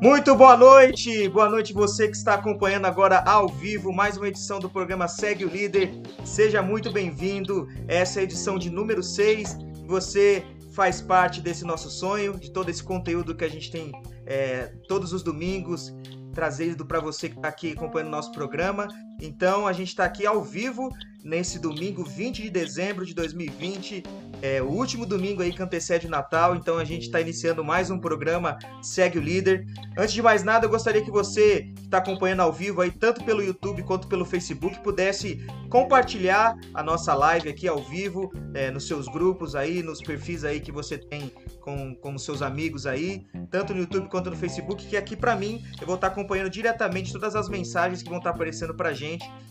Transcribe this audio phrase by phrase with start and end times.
[0.00, 4.60] Muito boa noite, boa noite você que está acompanhando agora ao vivo mais uma edição
[4.60, 5.90] do programa Segue o Líder.
[6.24, 7.66] Seja muito bem-vindo.
[7.88, 9.58] Essa é a edição de número 6.
[9.88, 13.90] Você faz parte desse nosso sonho, de todo esse conteúdo que a gente tem
[14.24, 15.92] é, todos os domingos,
[16.32, 18.86] trazendo para você que está aqui acompanhando o nosso programa.
[19.20, 20.90] Então, a gente está aqui ao vivo
[21.24, 24.04] nesse domingo 20 de dezembro de 2020,
[24.40, 27.98] é o último domingo aí antecede o Natal, então a gente está iniciando mais um
[27.98, 29.66] programa Segue o Líder.
[29.96, 33.24] Antes de mais nada, eu gostaria que você que está acompanhando ao vivo aí, tanto
[33.24, 38.86] pelo YouTube quanto pelo Facebook, pudesse compartilhar a nossa live aqui ao vivo, é, nos
[38.86, 43.74] seus grupos aí, nos perfis aí que você tem com, com seus amigos aí, tanto
[43.74, 47.12] no YouTube quanto no Facebook, que aqui para mim eu vou estar tá acompanhando diretamente
[47.12, 49.07] todas as mensagens que vão estar tá aparecendo pra gente.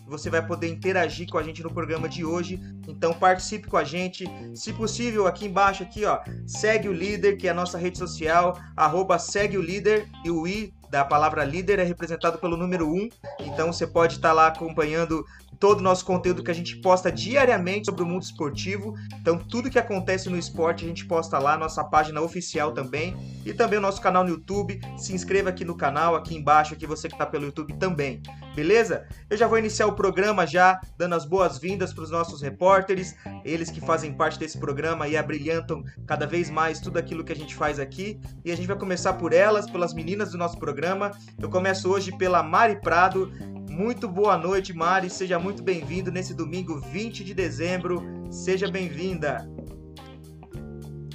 [0.08, 2.60] Você vai poder interagir com a gente no programa de hoje.
[2.88, 4.26] Então participe com a gente.
[4.54, 8.58] Se possível, aqui embaixo, aqui, ó, segue o líder, que é a nossa rede social,
[8.76, 13.10] arroba segue o líder e o i da palavra líder é representado pelo número 1.
[13.42, 15.26] Então você pode estar lá acompanhando
[15.60, 18.96] todo o nosso conteúdo que a gente posta diariamente sobre o mundo esportivo.
[19.20, 23.16] Então, tudo que acontece no esporte a gente posta lá, nossa página oficial também.
[23.46, 24.80] E também o nosso canal no YouTube.
[24.98, 28.22] Se inscreva aqui no canal, aqui embaixo, aqui você que está pelo YouTube também.
[28.56, 29.08] Beleza?
[29.30, 33.70] Eu já vou iniciar o programa já, dando as boas-vindas para os nossos repórteres, eles
[33.70, 37.56] que fazem parte desse programa e abrilhantam cada vez mais tudo aquilo que a gente
[37.56, 38.20] faz aqui.
[38.44, 41.12] E a gente vai começar por elas, pelas meninas do nosso programa.
[41.40, 43.32] Eu começo hoje pela Mari Prado,
[43.78, 45.08] muito boa noite, Mari.
[45.08, 48.02] Seja muito bem-vindo nesse domingo 20 de dezembro.
[48.32, 49.48] Seja bem-vinda.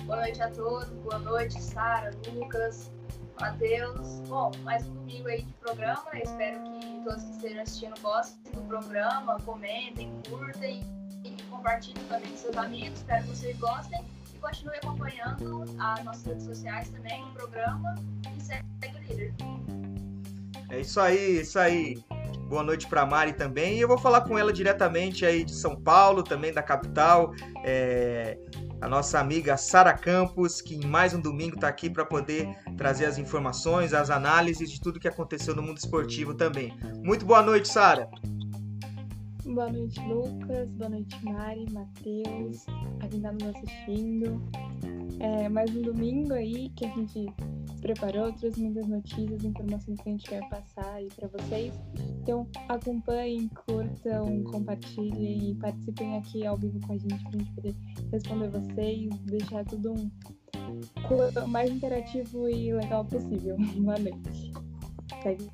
[0.05, 0.89] Boa noite a todos.
[1.01, 2.93] Boa noite, Sara, Lucas,
[3.41, 4.21] Matheus.
[4.29, 6.05] Bom, mais um domingo aí de programa.
[6.15, 10.85] espero que todos que estejam assistindo gostem do programa, comentem, curtem
[11.25, 13.01] e compartilhem também com seus amigos.
[13.01, 17.97] Espero que vocês gostem e continue acompanhando as nossas redes sociais também, o programa
[18.37, 19.35] e segue o líder.
[20.71, 22.03] É isso aí, isso aí.
[22.53, 23.79] Boa noite para Mari também.
[23.79, 27.33] E eu vou falar com ela diretamente aí de São Paulo, também da capital.
[27.65, 28.37] É,
[28.79, 33.07] a nossa amiga Sara Campos, que em mais um domingo está aqui para poder trazer
[33.07, 36.77] as informações, as análises de tudo que aconteceu no mundo esportivo também.
[37.03, 38.07] Muito boa noite, Sara.
[39.45, 40.71] Boa noite, Lucas.
[40.71, 42.65] Boa noite, Mari, Matheus,
[43.01, 44.41] a quem está nos assistindo.
[45.19, 47.27] É mais um domingo aí que a gente
[47.81, 51.75] preparou, trouxe muitas notícias, informações que a gente quer passar aí para vocês.
[52.23, 57.53] Então acompanhem, curtam, compartilhem e participem aqui ao vivo com a gente para a gente
[57.55, 57.75] poder
[58.13, 60.11] responder vocês, deixar tudo um
[61.45, 63.57] o mais interativo e legal possível.
[63.77, 64.53] Boa noite.
[65.21, 65.51] Segue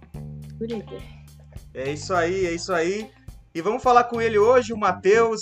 [0.58, 0.68] por.
[1.74, 3.10] É isso aí, é isso aí.
[3.54, 5.40] E vamos falar com ele hoje, o Matheus.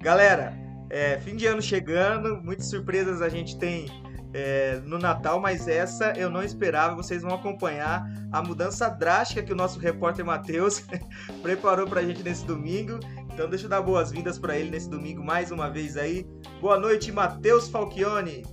[0.00, 0.54] Galera,
[0.88, 3.86] é, fim de ano chegando, muitas surpresas a gente tem
[4.32, 6.94] é, no Natal, mas essa eu não esperava.
[6.94, 10.84] Vocês vão acompanhar a mudança drástica que o nosso repórter Matheus
[11.42, 13.00] preparou para a gente nesse domingo.
[13.32, 16.26] Então deixa eu dar boas-vindas para ele nesse domingo mais uma vez aí.
[16.60, 18.44] Boa noite, Matheus Falchione.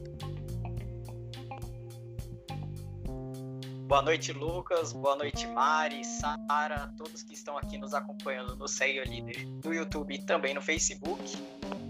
[3.87, 4.91] Boa noite, Lucas.
[4.91, 10.13] Boa noite, Mari, Sara, todos que estão aqui nos acompanhando no Segue Líder no YouTube
[10.13, 11.23] e também no Facebook.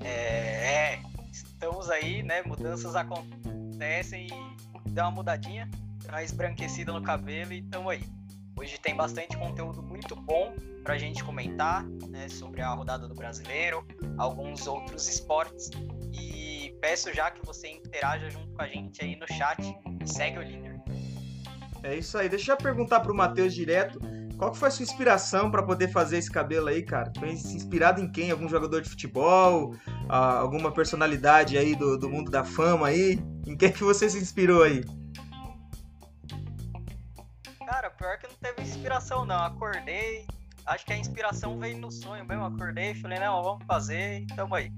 [0.04, 2.44] É, é, estamos aí, né?
[2.44, 5.68] Mudanças acontecem e dá uma mudadinha,
[6.06, 8.04] dá uma esbranquecida no cabelo e tamo aí.
[8.56, 10.54] Hoje tem bastante conteúdo muito bom
[10.84, 13.84] pra gente comentar né, sobre a rodada do brasileiro,
[14.20, 15.72] alguns outros esportes.
[16.14, 19.64] E peço já que você interaja junto com a gente aí no chat
[20.06, 20.77] segue o líder.
[21.84, 22.28] É isso aí.
[22.28, 24.00] Deixa eu perguntar pro Matheus direto.
[24.38, 27.12] Qual que foi a sua inspiração para poder fazer esse cabelo aí, cara?
[27.18, 28.30] Foi inspirado em quem?
[28.30, 29.76] Algum jogador de futebol?
[30.08, 33.20] Ah, alguma personalidade aí do, do mundo da fama aí?
[33.48, 34.84] Em quem que você se inspirou aí?
[37.66, 39.44] Cara, pior que não teve inspiração não.
[39.44, 40.26] Acordei,
[40.68, 42.46] acho que a inspiração veio no sonho mesmo.
[42.46, 44.72] Acordei, falei, não, vamos fazer e tamo aí.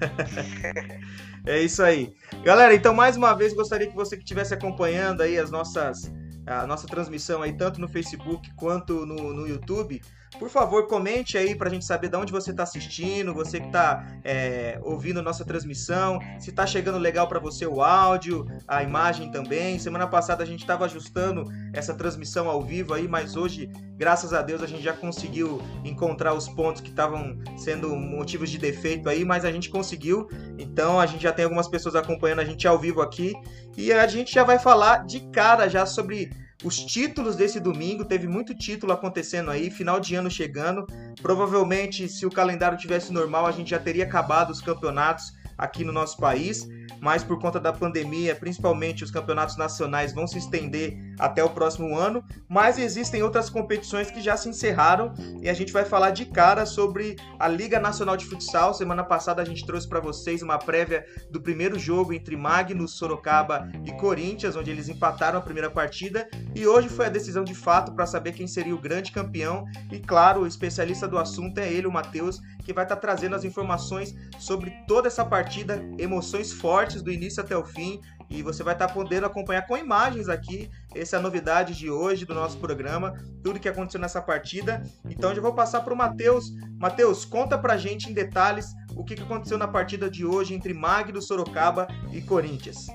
[1.46, 2.14] é isso aí.
[2.42, 6.10] Galera, então mais uma vez gostaria que você que estivesse acompanhando aí as nossas
[6.46, 10.00] a nossa transmissão aí, tanto no Facebook quanto no, no YouTube.
[10.38, 13.66] Por favor, comente aí para a gente saber de onde você está assistindo, você que
[13.66, 19.30] está é, ouvindo nossa transmissão, se está chegando legal para você o áudio, a imagem
[19.30, 19.78] também.
[19.78, 24.42] Semana passada a gente estava ajustando essa transmissão ao vivo aí, mas hoje, graças a
[24.42, 29.24] Deus, a gente já conseguiu encontrar os pontos que estavam sendo motivos de defeito aí,
[29.24, 30.28] mas a gente conseguiu.
[30.58, 33.32] Então a gente já tem algumas pessoas acompanhando a gente ao vivo aqui
[33.76, 36.30] e a gente já vai falar de cara já sobre
[36.66, 40.84] os títulos desse domingo, teve muito título acontecendo aí, final de ano chegando.
[41.22, 45.92] Provavelmente, se o calendário tivesse normal, a gente já teria acabado os campeonatos aqui no
[45.92, 46.66] nosso país
[47.00, 51.96] mas por conta da pandemia, principalmente os campeonatos nacionais vão se estender até o próximo
[51.96, 56.26] ano, mas existem outras competições que já se encerraram e a gente vai falar de
[56.26, 58.74] cara sobre a Liga Nacional de Futsal.
[58.74, 63.68] Semana passada a gente trouxe para vocês uma prévia do primeiro jogo entre Magnus, Sorocaba
[63.84, 67.92] e Corinthians, onde eles empataram a primeira partida, e hoje foi a decisão de fato
[67.92, 69.64] para saber quem seria o grande campeão.
[69.90, 73.36] E claro, o especialista do assunto é ele, o Matheus, que vai estar tá trazendo
[73.36, 78.64] as informações sobre toda essa partida, emoções fortes do início até o fim, e você
[78.64, 80.68] vai estar tá podendo acompanhar com imagens aqui.
[80.92, 84.82] Essa é novidade de hoje do nosso programa, tudo que aconteceu nessa partida.
[85.08, 86.50] Então eu já vou passar para o Matheus.
[86.76, 91.22] Matheus, conta pra gente em detalhes o que aconteceu na partida de hoje entre Magno,
[91.22, 92.88] Sorocaba e Corinthians.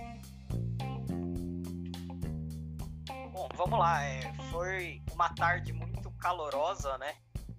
[3.32, 4.04] Bom, vamos lá.
[4.04, 7.14] É, foi uma tarde muito calorosa, né?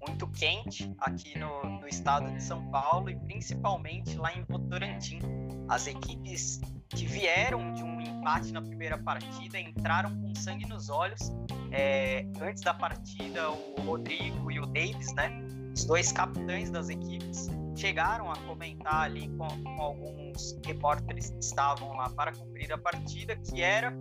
[0.06, 5.20] Muito quente aqui no, no estado de São Paulo e principalmente lá em Votorantim.
[5.69, 11.32] As equipes que vieram de um empate na primeira partida entraram com sangue nos olhos.
[11.70, 15.31] É, antes da partida, o Rodrigo e o Davis, né,
[15.75, 21.94] os dois capitães das equipes, chegaram a comentar ali com, com alguns repórteres que estavam
[21.94, 23.94] lá para cumprir a partida que era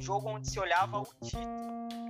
[0.00, 1.68] jogo onde se olhava o título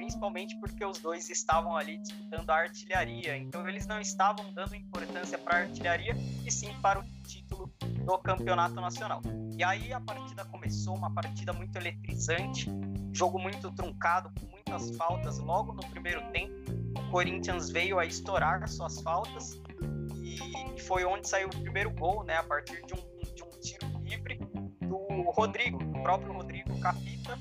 [0.08, 5.36] principalmente porque os dois estavam ali disputando a artilharia, então eles não estavam dando importância
[5.36, 7.70] para a artilharia e sim para o título
[8.06, 9.20] do campeonato nacional.
[9.56, 12.70] E aí a partida começou, uma partida muito eletrizante,
[13.12, 16.54] jogo muito truncado, com muitas faltas logo no primeiro tempo.
[16.96, 19.60] O Corinthians veio a estourar suas faltas
[20.22, 23.86] e foi onde saiu o primeiro gol, né, a partir de um, de um tiro
[24.04, 24.38] livre
[24.80, 27.36] do Rodrigo, o próprio Rodrigo Capita,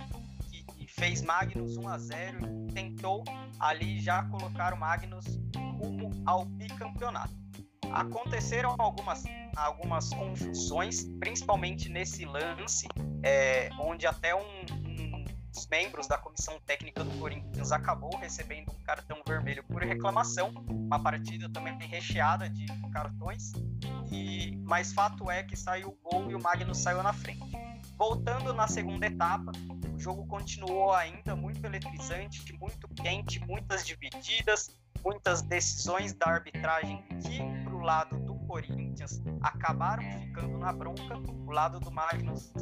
[0.99, 3.23] fez Magnus 1 a 0 e tentou
[3.59, 7.33] ali já colocar o Magnus rumo ao bicampeonato.
[7.91, 9.23] Aconteceram algumas,
[9.55, 12.87] algumas confusões, principalmente nesse lance,
[13.23, 15.23] é, onde até um, um
[15.53, 21.01] dos membros da comissão técnica do Corinthians acabou recebendo um cartão vermelho por reclamação, uma
[21.01, 23.53] partida também recheada de cartões,
[24.11, 27.76] e mas fato é que saiu o gol e o Magnus saiu na frente.
[27.97, 29.51] Voltando na segunda etapa,
[29.95, 34.69] o jogo continuou ainda muito eletrizante, muito quente, muitas divididas,
[35.03, 41.17] muitas decisões da arbitragem que, para o lado do Corinthians, acabaram ficando na bronca.
[41.47, 42.53] O lado do Magnus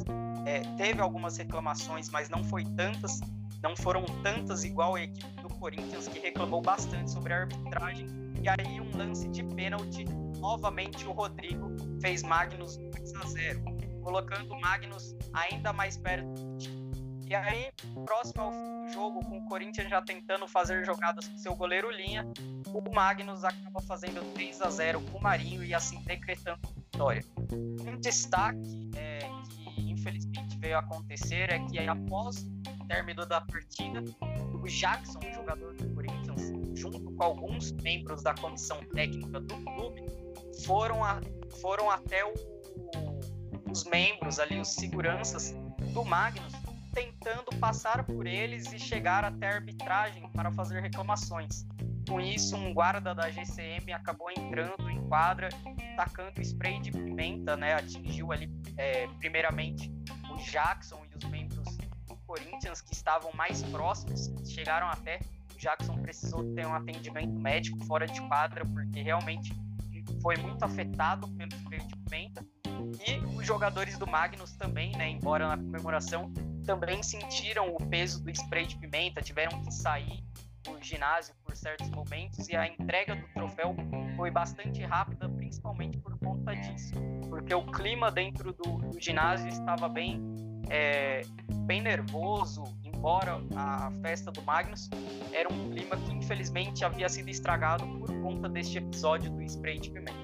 [0.46, 3.20] é, teve algumas reclamações, mas não foi tantas,
[3.62, 8.06] não foram tantas igual a equipe do Corinthians, que reclamou bastante sobre a arbitragem.
[8.42, 10.04] E aí, um lance de pênalti,
[10.38, 13.75] novamente o Rodrigo fez Magnus 2 a 0,
[14.06, 16.32] colocando o Magnus ainda mais perto
[17.26, 17.72] e aí,
[18.04, 22.24] próximo ao jogo, com o Corinthians já tentando fazer jogadas com seu goleiro linha,
[22.72, 27.24] o Magnus acaba fazendo 3 a 0 com o Marinho e assim decretando a vitória.
[27.52, 32.46] Um destaque é, que infelizmente veio acontecer é que após
[32.80, 34.04] o término da partida,
[34.54, 40.06] o Jackson, o jogador do Corinthians, junto com alguns membros da comissão técnica do clube,
[40.64, 41.20] foram, a,
[41.60, 42.34] foram até o,
[43.76, 45.54] os membros ali, os seguranças
[45.92, 46.54] do Magnus,
[46.94, 51.66] tentando passar por eles e chegar até a arbitragem para fazer reclamações.
[52.08, 55.50] Com isso, um guarda da GCM acabou entrando em quadra,
[55.94, 57.74] tacando spray de pimenta, né?
[57.74, 59.92] Atingiu ali, é, primeiramente,
[60.30, 61.76] o Jackson e os membros
[62.08, 65.20] do Corinthians que estavam mais próximos, chegaram até.
[65.54, 69.52] O Jackson precisou ter um atendimento médico fora de quadra, porque realmente
[70.20, 72.46] foi muito afetado pelo spray de pimenta.
[73.06, 75.08] E os jogadores do Magnus também, né?
[75.08, 76.32] Embora na comemoração
[76.64, 80.22] também sentiram o peso do spray de pimenta, tiveram que sair
[80.64, 83.74] do ginásio por certos momentos e a entrega do troféu
[84.16, 86.94] foi bastante rápida, principalmente por conta disso,
[87.28, 90.20] porque o clima dentro do, do ginásio estava bem,
[90.68, 91.22] é,
[91.66, 92.64] bem nervoso,
[92.96, 94.88] embora a festa do Magnus
[95.32, 99.90] era um clima que infelizmente havia sido estragado por conta deste episódio do spray de
[99.90, 100.16] pimenta.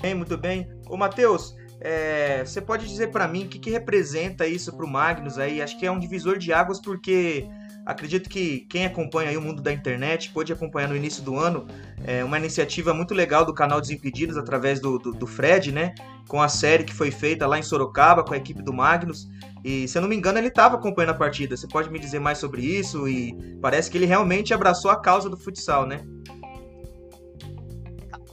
[0.00, 0.68] Bem, muito bem.
[0.86, 4.88] Ô Matheus, é, você pode dizer para mim o que, que representa isso para o
[4.88, 5.62] Magnus aí?
[5.62, 7.48] Acho que é um divisor de águas porque
[7.88, 11.66] acredito que quem acompanha o mundo da internet pôde acompanhar no início do ano
[12.04, 15.94] é, uma iniciativa muito legal do canal Desimpedidos através do, do, do, Fred, né?
[16.28, 19.26] Com a série que foi feita lá em Sorocaba com a equipe do Magnus.
[19.64, 21.56] E se eu não me engano, ele estava acompanhando a partida.
[21.56, 23.08] Você pode me dizer mais sobre isso?
[23.08, 26.02] E parece que ele realmente abraçou a causa do futsal, né?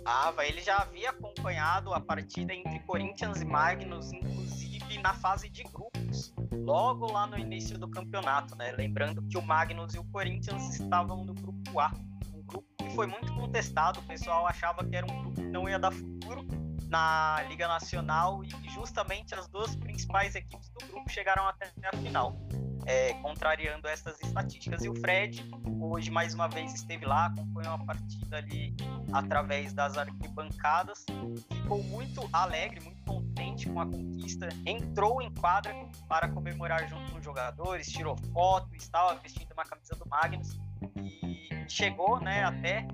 [0.06, 5.64] estava, ele já havia acompanhado a partida entre Corinthians e Magnus, inclusive na fase de
[5.64, 8.72] grupos, logo lá no início do campeonato, né?
[8.78, 11.92] Lembrando que o Magnus e o Corinthians estavam no grupo A,
[12.34, 15.68] um grupo que foi muito contestado, o pessoal achava que era um grupo que não
[15.68, 16.46] ia dar futuro.
[16.88, 22.38] na Liga Nacional e justamente as duas principais equipes do grupo chegaram até a final,
[22.86, 24.84] é, contrariando essas estatísticas.
[24.84, 25.44] E o Fred,
[25.82, 28.76] hoje mais uma vez esteve lá, acompanhou a partida ali
[29.12, 31.06] através das arquibancadas,
[31.52, 35.74] ficou muito alegre, muito contente com a conquista, entrou em quadra
[36.08, 40.58] para comemorar junto com os jogadores, tirou foto, estava vestindo uma camisa do Magnus
[40.98, 42.88] e chegou né, até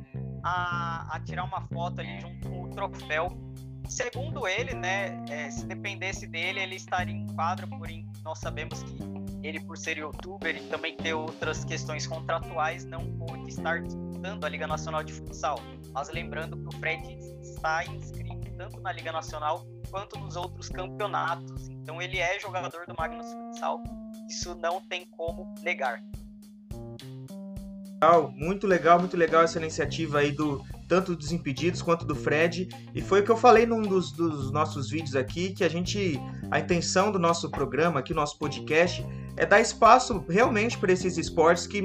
[0.44, 3.30] a, a tirar uma foto ali junto com o troféu
[3.92, 8.98] segundo ele, né, é, se dependesse dele, ele estaria em quadro, porém nós sabemos que
[9.44, 14.50] ele, por ser youtuber e também ter outras questões contratuais, não pôde estar disputando a
[14.50, 15.60] Liga Nacional de Futsal.
[15.94, 21.70] Mas lembrando que o Fred está inscrito tanto na Liga Nacional quanto nos outros campeonatos.
[21.70, 23.84] Então ele é jogador do Magnus Futsal.
[24.28, 26.02] Isso não tem como negar.
[28.34, 32.68] Muito legal, muito legal essa iniciativa aí do tanto dos Impedidos quanto do Fred.
[32.96, 36.20] E foi o que eu falei num dos, dos nossos vídeos aqui, que a gente.
[36.50, 39.06] A intenção do nosso programa, aqui, nosso podcast,
[39.38, 41.82] é dar espaço realmente para esses esportes que,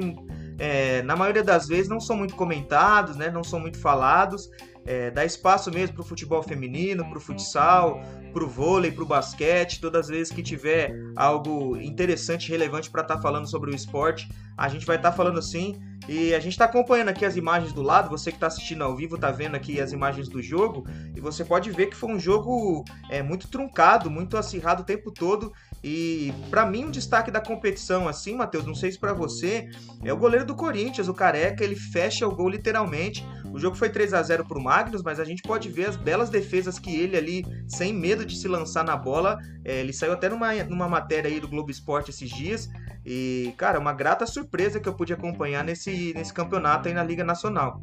[0.57, 4.49] é, na maioria das vezes, não são muito comentados, né, não são muito falados.
[4.87, 8.01] É, dar espaço mesmo para o futebol feminino, para o futsal,
[8.33, 13.01] para o vôlei, para o basquete, todas as vezes que tiver algo interessante, relevante para
[13.01, 15.79] estar tá falando sobre o esporte, a gente vai estar tá falando sim.
[16.07, 18.95] E a gente está acompanhando aqui as imagens do lado, você que está assistindo ao
[18.95, 22.19] vivo está vendo aqui as imagens do jogo, e você pode ver que foi um
[22.19, 25.51] jogo é, muito truncado, muito acirrado o tempo todo.
[25.83, 29.69] E para mim, um destaque da competição, assim, Matheus, não sei se para você,
[30.01, 33.25] é o goleiro do Corinthians, o Careca, ele fecha o gol literalmente.
[33.51, 35.97] O jogo foi 3 a 0 para o Magnus, mas a gente pode ver as
[35.97, 40.13] belas defesas que ele ali, sem medo de se lançar na bola, é, ele saiu
[40.13, 42.69] até numa, numa matéria aí do Globo Esporte esses dias.
[43.09, 44.46] E, cara, uma grata surpresa
[44.81, 47.81] que eu pude acompanhar nesse, nesse campeonato aí na Liga Nacional.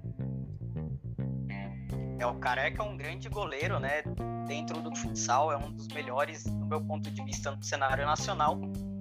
[2.19, 4.03] É, o Careca é um grande goleiro, né?
[4.47, 8.59] Dentro do futsal, é um dos melhores, do meu ponto de vista, no cenário nacional.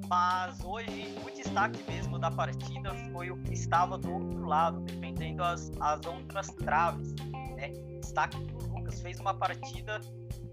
[0.08, 5.41] Mas hoje, o destaque mesmo da partida foi o que estava do outro lado, defendendo
[5.41, 7.13] as, as outras traves.
[7.55, 7.70] Né?
[8.01, 10.01] Destaque do Lucas, fez uma partida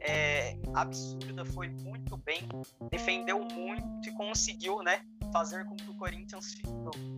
[0.00, 2.48] é, absurda, foi muito bem,
[2.90, 5.02] defendeu muito e conseguiu, né?
[5.32, 6.54] Fazer com que o Corinthians,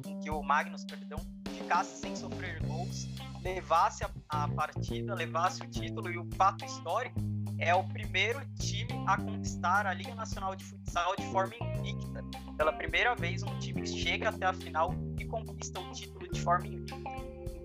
[0.05, 3.07] com que o Magnus, perdão, ficasse sem sofrer gols
[3.43, 7.21] levasse a, a partida, levasse o título e o fato histórico
[7.59, 12.25] é o primeiro time a conquistar a Liga Nacional de Futsal de forma invicta.
[12.57, 16.67] Pela primeira vez, um time chega até a final e conquista o título de forma
[16.67, 16.97] invicta.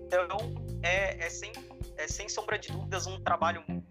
[0.06, 0.38] Então,
[0.82, 1.52] é, é, sem,
[1.96, 3.87] é sem sombra de dúvidas um trabalho muito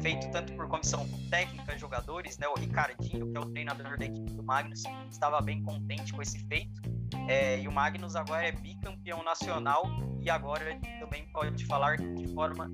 [0.00, 2.46] feito tanto por comissão técnica, jogadores, né?
[2.48, 6.38] O Ricardinho, que é o treinador da equipe do Magnus, estava bem contente com esse
[6.46, 6.80] feito.
[7.28, 9.84] É, e o Magnus agora é bicampeão nacional
[10.20, 12.70] e agora também pode falar de forma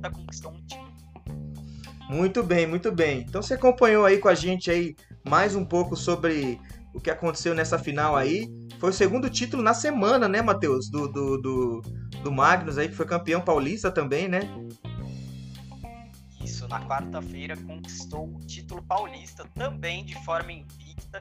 [0.00, 0.90] invicta conquistou um título.
[2.08, 3.20] Muito bem, muito bem.
[3.20, 4.96] Então você acompanhou aí com a gente aí
[5.28, 6.58] mais um pouco sobre
[6.92, 8.48] o que aconteceu nessa final aí.
[8.78, 10.90] Foi o segundo título na semana, né, Matheus?
[10.90, 11.82] Do, do, do,
[12.24, 14.40] do Magnus aí, que foi campeão paulista também, né?
[16.70, 21.20] Na quarta-feira conquistou o título paulista também de forma invicta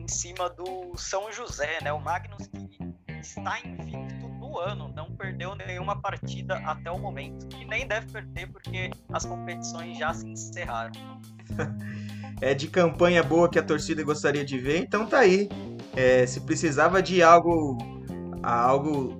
[0.00, 1.92] em cima do São José, né?
[1.92, 7.48] O Magnus que está invicto no ano, não perdeu nenhuma partida até o momento.
[7.60, 10.92] E nem deve perder porque as competições já se encerraram.
[12.40, 15.48] é de campanha boa que a torcida gostaria de ver, então tá aí.
[15.96, 17.78] É, se precisava de algo
[18.44, 19.18] algo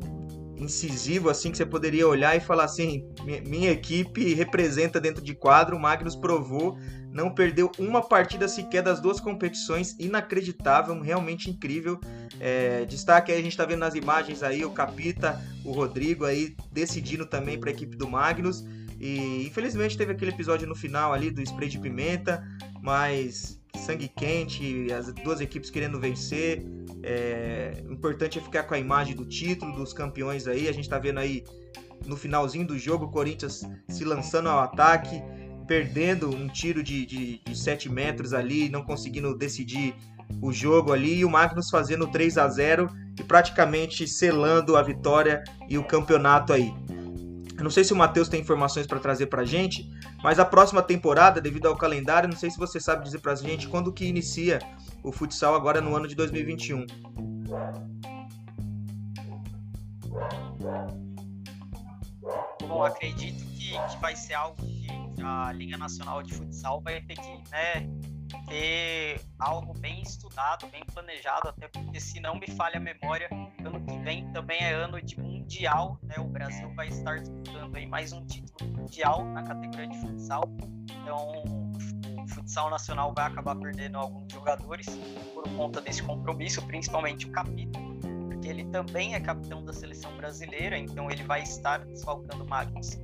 [0.56, 3.08] incisivo assim que você poderia olhar e falar assim,
[3.46, 6.76] minha equipe representa dentro de quadro, o Magnus provou
[7.14, 12.00] não perdeu uma partida sequer das duas competições, inacreditável, realmente incrível.
[12.40, 16.56] É, destaque aí, a gente está vendo nas imagens aí o Capita, o Rodrigo aí
[16.72, 18.64] decidindo também para a equipe do Magnus.
[18.98, 22.42] E infelizmente teve aquele episódio no final ali do spray de pimenta,
[22.82, 26.64] mas sangue quente, as duas equipes querendo vencer.
[27.02, 30.68] É, importante é ficar com a imagem do título, dos campeões aí.
[30.68, 31.44] A gente está vendo aí
[32.06, 35.22] no finalzinho do jogo o Corinthians se lançando ao ataque
[35.66, 39.94] perdendo um tiro de, de, de 7 metros ali, não conseguindo decidir
[40.40, 42.88] o jogo ali, e o Magnus fazendo 3 a 0
[43.18, 46.72] e praticamente selando a vitória e o campeonato aí.
[47.64, 49.90] Eu não sei se o Matheus tem informações para trazer para a gente,
[50.22, 53.36] mas a próxima temporada, devido ao calendário, não sei se você sabe dizer para a
[53.36, 54.58] gente quando que inicia
[55.02, 56.86] o futsal agora no ano de 2021.
[62.68, 64.86] Bom, acredito que, que vai ser algo que
[65.22, 67.88] a Liga Nacional de Futsal vai ter que né,
[68.46, 73.30] ter algo bem estudado, bem planejado, até porque se não me falha a memória,
[73.64, 75.18] ano que vem também é ano de
[75.54, 76.16] mundial, né?
[76.18, 80.42] O Brasil vai estar disputando aí mais um título mundial na categoria de futsal.
[81.00, 81.44] Então,
[82.24, 84.86] o futsal nacional vai acabar perdendo alguns jogadores
[85.32, 90.76] por conta desse compromisso, principalmente o capítulo, porque ele também é capitão da seleção brasileira,
[90.76, 92.98] então ele vai estar desfalcando Magnus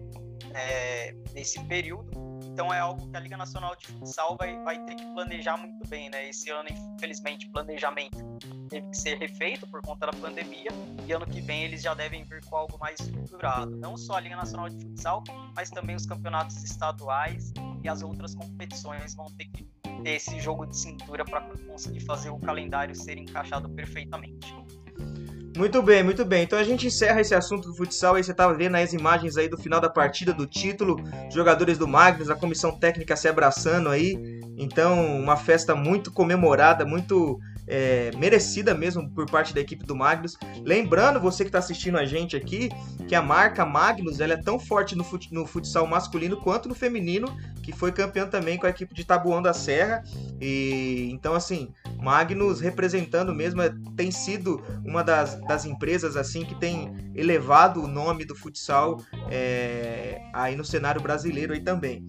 [0.54, 2.10] é, nesse período.
[2.52, 5.86] Então é algo que a Liga Nacional de Futsal vai, vai ter que planejar muito
[5.88, 6.28] bem, né?
[6.28, 8.18] Esse ano, infelizmente, planejamento
[8.68, 10.70] teve que ser refeito por conta da pandemia
[11.06, 13.76] e ano que vem eles já devem vir com algo mais estruturado.
[13.76, 15.22] Não só a Liga Nacional de Futsal,
[15.54, 19.64] mas também os campeonatos estaduais e as outras competições vão ter que
[20.02, 24.54] ter esse jogo de cintura para conseguir fazer o calendário ser encaixado perfeitamente.
[25.56, 26.44] Muito bem, muito bem.
[26.44, 28.14] Então a gente encerra esse assunto do futsal.
[28.14, 30.96] Aí você estava vendo as imagens aí do final da partida, do título,
[31.32, 34.40] jogadores do Magnus, a comissão técnica se abraçando aí.
[34.56, 37.38] Então, uma festa muito comemorada, muito
[37.70, 40.36] é, merecida mesmo por parte da equipe do Magnus.
[40.64, 42.68] Lembrando, você que está assistindo a gente aqui,
[43.06, 46.74] que a marca Magnus ela é tão forte no, fut, no futsal masculino quanto no
[46.74, 47.28] feminino,
[47.62, 50.02] que foi campeão também com a equipe de Tabuão da Serra.
[50.40, 56.56] E então, assim, Magnus representando mesmo, é, tem sido uma das, das empresas assim que
[56.56, 59.00] tem elevado o nome do futsal
[59.30, 62.04] é, aí no cenário brasileiro aí também.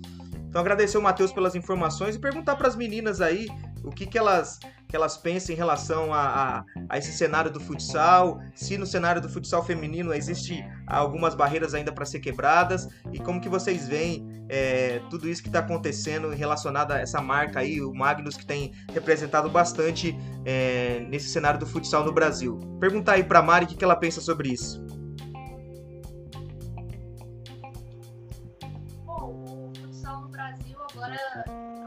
[0.52, 3.48] Então agradecer o Matheus pelas informações e perguntar para as meninas aí
[3.84, 7.62] o que, que elas que elas pensam em relação a, a, a, esse cenário do
[7.62, 13.18] futsal, se no cenário do futsal feminino existe algumas barreiras ainda para ser quebradas e
[13.18, 17.82] como que vocês veem é, tudo isso que está acontecendo relacionado a essa marca aí,
[17.82, 22.60] o Magnus que tem representado bastante é, nesse cenário do futsal no Brasil.
[22.78, 24.86] Perguntar aí para Mari o que, que ela pensa sobre isso.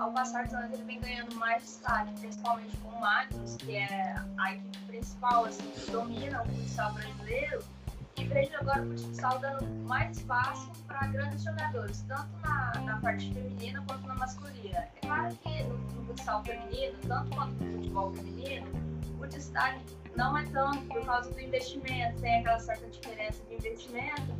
[0.04, 4.14] Ao passar dos anos, ele vem ganhando mais destaque, principalmente com o Magnus, que é
[4.38, 7.64] a equipe principal, assim, que domina o futsal brasileiro.
[8.16, 13.32] E vejo agora o futsal dando mais espaço para grandes jogadores, tanto na, na parte
[13.32, 14.78] feminina quanto na masculina.
[14.78, 18.66] É claro que no, no futsal feminino, tanto quanto no futebol feminino,
[19.18, 19.80] o destaque
[20.14, 24.34] não é tanto por causa do investimento, tem aquela certa diferença de investimento,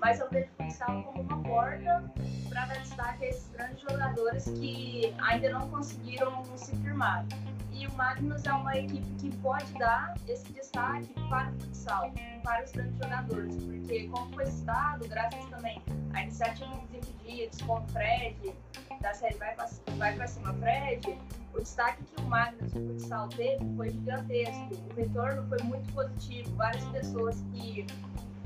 [0.00, 2.04] mas eu vejo o futsal como uma porta
[2.48, 7.24] para dar destaque a esses grandes jogadores que ainda não conseguiram se firmar.
[7.72, 12.64] E o Magnus é uma equipe que pode dar esse destaque para o futsal, para
[12.64, 15.80] os grandes jogadores, porque, como foi citado, graças também
[16.12, 18.52] à iniciativa dos impedidos com o Fred,
[19.00, 19.68] da série Vai para
[20.16, 21.18] vai Cima Fred,
[21.54, 24.74] o destaque que o Magnus de futsal teve foi gigantesco.
[24.90, 26.54] O retorno foi muito positivo.
[26.56, 27.86] Várias pessoas que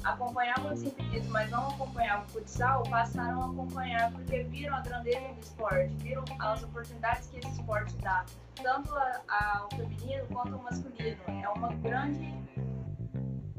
[0.05, 5.21] acompanhavam os impedidos, mas não acompanhavam o futsal, passaram a acompanhar porque viram a grandeza
[5.21, 8.25] do esporte, viram as oportunidades que esse esporte dá,
[8.62, 8.95] tanto
[9.29, 11.21] ao feminino quanto ao masculino.
[11.27, 12.35] É uma grande.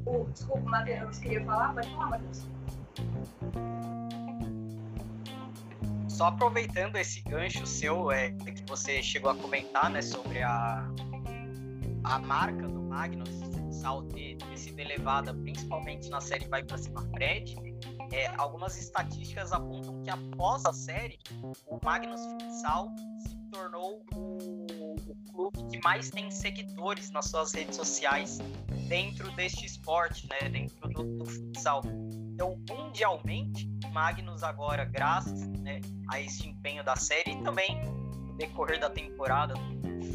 [0.05, 1.73] Oh, desculpa, Matheus, queria falar?
[1.73, 2.45] Pode falar, Matheus.
[6.09, 10.85] Só aproveitando esse gancho seu, é, que você chegou a comentar, né, sobre a,
[12.03, 17.01] a marca do Magnus, futsal ter, ter sido elevada principalmente na série Vai Pra Cima
[17.09, 17.55] Fred,
[18.11, 21.17] é, algumas estatísticas apontam que após a série,
[21.67, 27.75] o Magnus Futsal se tornou o, o clube que mais tem seguidores nas suas redes
[27.75, 28.39] sociais
[28.87, 31.81] dentro deste esporte, né, dentro do, do futsal.
[32.33, 38.02] Então, mundialmente, Magnus agora, graças né, a esse empenho da série também
[38.47, 39.53] decorrer da temporada,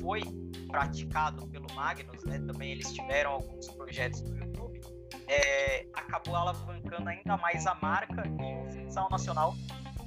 [0.00, 0.22] foi
[0.68, 2.38] praticado pelo Magnus, né?
[2.40, 4.80] Também eles tiveram alguns projetos no YouTube.
[5.26, 9.54] É, acabou alavancando ainda mais a marca e o futsal nacional.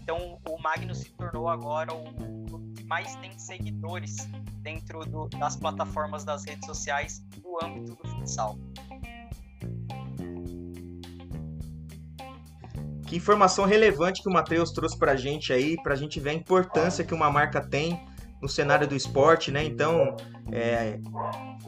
[0.04, 4.18] Então o Magnus se tornou agora o que mais tem seguidores
[4.62, 8.58] dentro do, das plataformas das redes sociais no âmbito do futsal.
[13.08, 16.30] Que informação relevante que o Matheus trouxe para a gente aí, para a gente ver
[16.30, 18.00] a importância que uma marca tem
[18.42, 19.64] no cenário do esporte, né?
[19.64, 20.16] Então,
[20.52, 21.00] é,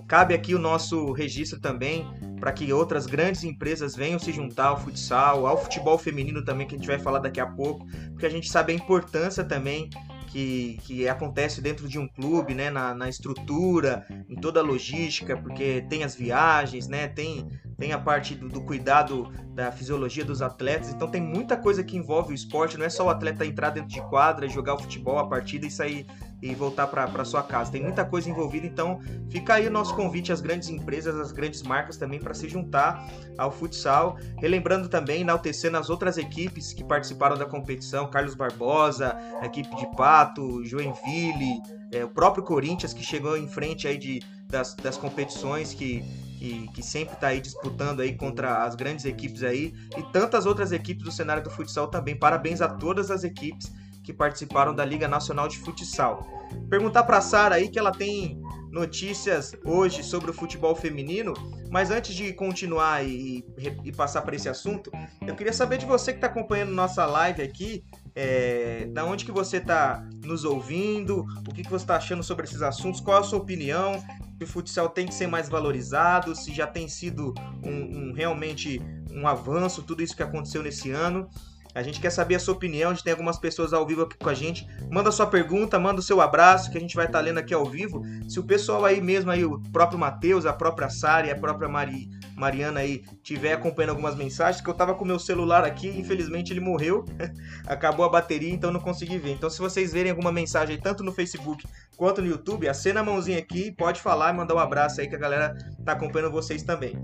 [0.07, 2.07] cabe aqui o nosso registro também
[2.39, 6.75] para que outras grandes empresas venham se juntar ao futsal, ao futebol feminino também, que
[6.75, 9.89] a gente vai falar daqui a pouco, porque a gente sabe a importância também
[10.33, 15.37] que, que acontece dentro de um clube, né, na, na estrutura, em toda a logística,
[15.37, 20.41] porque tem as viagens, né, tem, tem a parte do, do, cuidado da fisiologia dos
[20.41, 23.69] atletas, então tem muita coisa que envolve o esporte, não é só o atleta entrar
[23.69, 26.07] dentro de quadra, jogar o futebol, a partida e sair
[26.43, 27.71] e voltar para sua casa.
[27.71, 31.63] Tem muita coisa envolvida, então fica aí o nosso convite às grandes empresas, às grandes
[31.63, 34.17] marcas também para se juntar ao futsal.
[34.37, 39.87] Relembrando também, enaltecendo as outras equipes que participaram da competição: Carlos Barbosa, a equipe de
[39.95, 41.61] Pato, Joinville,
[41.93, 46.03] é, o próprio Corinthians que chegou em frente aí de, das, das competições que
[46.43, 50.73] que, que, sempre está aí disputando aí contra as grandes equipes aí e tantas outras
[50.73, 52.17] equipes do cenário do futsal também.
[52.17, 53.71] Parabéns a todas as equipes
[54.03, 56.27] que participaram da Liga Nacional de Futsal.
[56.69, 61.33] Perguntar para a Sara aí que ela tem notícias hoje sobre o futebol feminino,
[61.71, 63.45] mas antes de continuar e,
[63.83, 64.91] e passar para esse assunto,
[65.25, 67.83] eu queria saber de você que está acompanhando nossa live aqui,
[68.15, 72.45] é, da onde que você está nos ouvindo, o que, que você está achando sobre
[72.45, 73.99] esses assuntos, qual a sua opinião,
[74.37, 78.81] se o futsal tem que ser mais valorizado, se já tem sido um, um realmente
[79.11, 81.29] um avanço, tudo isso que aconteceu nesse ano.
[81.75, 84.17] A gente quer saber a sua opinião, a gente tem algumas pessoas ao vivo aqui
[84.17, 84.67] com a gente.
[84.91, 87.53] Manda sua pergunta, manda o seu abraço, que a gente vai estar tá lendo aqui
[87.53, 88.03] ao vivo.
[88.27, 91.67] Se o pessoal aí mesmo, aí, o próprio Matheus, a própria Sara e a própria
[91.67, 96.53] Mari, Mariana aí, tiver acompanhando algumas mensagens, que eu tava com meu celular aqui, infelizmente
[96.53, 97.05] ele morreu,
[97.65, 99.31] acabou a bateria, então não consegui ver.
[99.31, 101.65] Então se vocês verem alguma mensagem tanto no Facebook
[101.97, 105.15] quanto no YouTube, acena a mãozinha aqui, pode falar e mandar um abraço aí que
[105.15, 106.97] a galera tá acompanhando vocês também.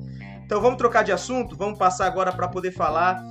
[0.46, 3.22] Então vamos trocar de assunto, vamos passar agora para poder falar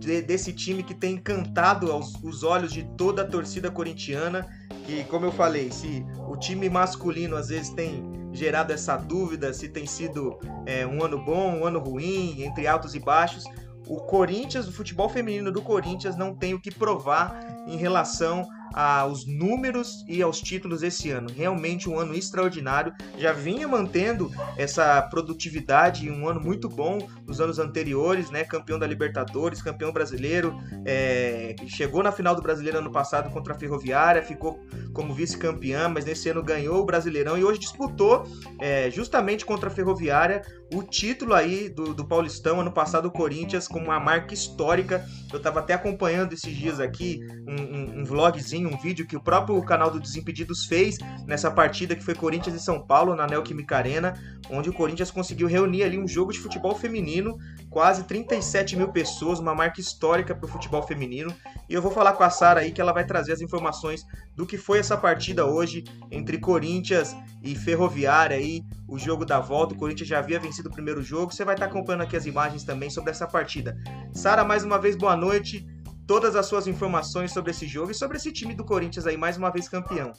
[0.00, 4.48] de, desse time que tem encantado aos, os olhos de toda a torcida corintiana.
[4.86, 9.68] Que, como eu falei, se o time masculino às vezes tem gerado essa dúvida se
[9.68, 13.44] tem sido é, um ano bom, um ano ruim, entre altos e baixos,
[13.86, 19.26] o Corinthians, o futebol feminino do Corinthians não tem o que provar em relação aos
[19.26, 21.28] números e aos títulos esse ano.
[21.34, 22.92] Realmente um ano extraordinário.
[23.18, 28.44] Já vinha mantendo essa produtividade, um ano muito bom nos anos anteriores, né?
[28.44, 31.54] Campeão da Libertadores, campeão brasileiro, é...
[31.66, 34.60] chegou na final do Brasileiro ano passado contra a Ferroviária, ficou
[34.92, 38.24] como vice-campeã, mas nesse ano ganhou o Brasileirão e hoje disputou
[38.58, 43.66] é, justamente contra a Ferroviária o título aí do, do Paulistão, ano passado o Corinthians,
[43.66, 45.04] com uma marca histórica.
[45.32, 49.20] Eu estava até acompanhando esses dias aqui um, um, um, vlogzinho, um vídeo que o
[49.20, 53.76] próprio canal do Desimpedidos fez nessa partida que foi Corinthians e São Paulo na Neoquímica
[53.76, 54.14] Arena,
[54.50, 59.38] onde o Corinthians conseguiu reunir ali um jogo de futebol feminino, quase 37 mil pessoas,
[59.38, 61.34] uma marca histórica para o futebol feminino.
[61.68, 64.46] E eu vou falar com a Sara aí que ela vai trazer as informações do
[64.46, 69.74] que foi essa partida hoje entre Corinthians e Ferroviária aí, o jogo da volta.
[69.74, 71.32] O Corinthians já havia vencido o primeiro jogo.
[71.32, 73.76] Você vai estar acompanhando aqui as imagens também sobre essa partida.
[74.12, 75.66] Sara, mais uma vez, boa noite.
[76.10, 79.36] Todas as suas informações sobre esse jogo e sobre esse time do Corinthians aí, mais
[79.36, 80.10] uma vez campeão.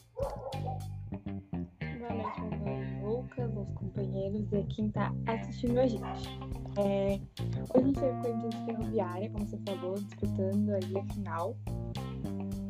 [2.00, 6.30] Boa noite, meu Lucas, os companheiros e quem está assistindo a gente.
[6.78, 7.20] É,
[7.76, 11.58] hoje a gente teve Corinthians Ferroviária, como você falou, disputando aí a final.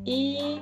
[0.04, 0.60] E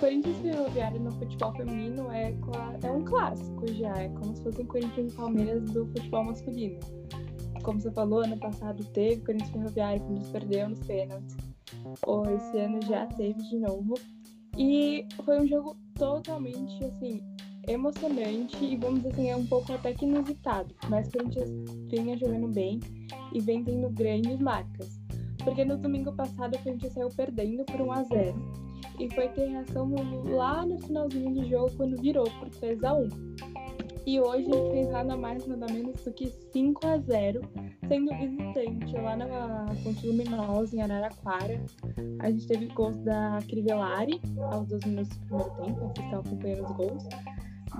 [0.00, 2.34] Corinthians Ferroviária no futebol feminino é,
[2.82, 6.80] é um clássico já, é como se fossem Corinthians e Palmeiras do futebol masculino.
[7.62, 11.51] Como você falou, ano passado teve Corinthians Ferroviária, que nos perdeu nos pênaltis.
[12.06, 13.94] Ou esse ano já teve de novo.
[14.56, 17.22] E foi um jogo totalmente, assim,
[17.66, 20.74] emocionante e vamos dizer assim, é um pouco até que inusitado.
[20.88, 21.40] Mas que a gente
[21.88, 22.80] vinha jogando bem
[23.32, 25.00] e vem tendo grandes marcas.
[25.42, 28.62] Porque no domingo passado a gente saiu perdendo por 1 a 0
[29.00, 29.92] e foi ter reação
[30.30, 33.08] lá no finalzinho do jogo quando virou por 3 a 1
[34.04, 37.40] E hoje ele fez nada mais, nada menos do que 5 a 0
[37.86, 41.62] sendo visitante lá na Fonte Luminosa, em Araraquara.
[42.18, 46.64] A gente teve gols da Crivellari aos 12 minutos do primeiro tempo, vocês estão acompanhando
[46.64, 47.04] os gols.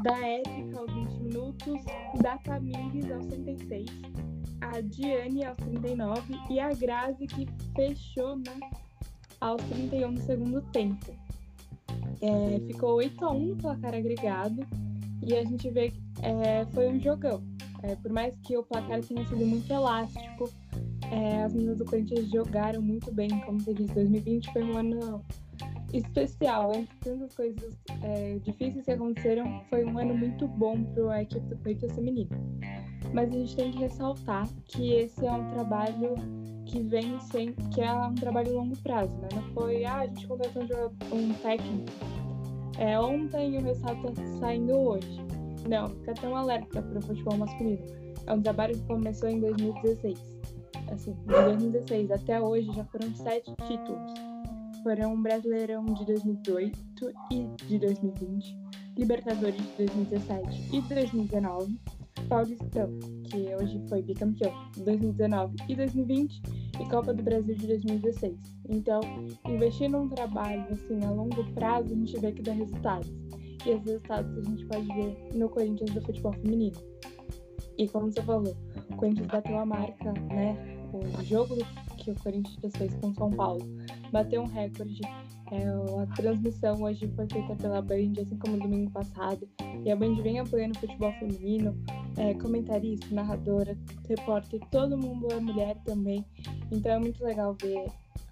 [0.03, 1.85] Da Ética aos 20 minutos,
[2.21, 3.87] da Camires aos 36,
[4.61, 8.59] a Diane aos 39 e a Grazi que fechou né,
[9.41, 11.13] aos 31 do segundo tempo.
[12.21, 14.67] É, ficou 8 a 1 no placar agregado
[15.23, 17.43] e a gente vê que é, foi um jogão.
[17.83, 20.49] É, por mais que o placar tenha sido muito elástico,
[21.11, 25.25] é, as meninas do Corinthians jogaram muito bem, como você disse, 2020 foi um ano
[25.93, 26.73] especial.
[26.75, 31.47] Entre tantas coisas é, difíceis que aconteceram, foi um ano muito bom para a equipe
[31.47, 32.31] do Corinthians feminino.
[33.13, 36.15] Mas a gente tem que ressaltar que esse é um trabalho
[36.65, 39.29] que vem sem, que é um trabalho longo prazo, né?
[39.35, 41.93] Não foi, ah, a gente contratou um, um técnico
[42.79, 45.21] é, ontem e o resultado está saindo hoje.
[45.69, 47.83] Não, fica tão alerta para o futebol masculino.
[48.27, 50.19] É um trabalho que começou em 2016.
[50.91, 54.13] Assim, em 2016 até hoje já foram sete títulos.
[54.83, 56.79] Foram Brasileirão de 2018
[57.31, 58.59] e de 2020,
[58.99, 61.79] Libertadores de 2017 e 2019,
[62.29, 62.91] Paulistão,
[63.31, 66.43] que hoje foi bicampeão, 2019 e 2020,
[66.81, 68.37] e Copa do Brasil de 2016.
[68.69, 69.01] Então,
[69.47, 73.11] investir num trabalho assim a longo prazo, a gente vê que dá resultados.
[73.65, 76.77] E esses resultados a gente pode ver no Corinthians do futebol feminino.
[77.79, 78.57] E como você falou,
[78.91, 80.57] o Corinthians bateu a marca, né?
[80.93, 81.57] O jogo
[81.97, 83.67] que o Corinthians fez com São Paulo
[84.13, 85.01] bateu um recorde.
[85.51, 85.67] É,
[86.03, 89.49] a transmissão hoje foi feita pela Band, assim como domingo passado.
[89.85, 91.77] E a Band vem apoiando o futebol feminino,
[92.17, 93.77] é, comentarista, narradora,
[94.09, 96.25] repórter, todo mundo é mulher também.
[96.71, 97.87] Então é muito legal ver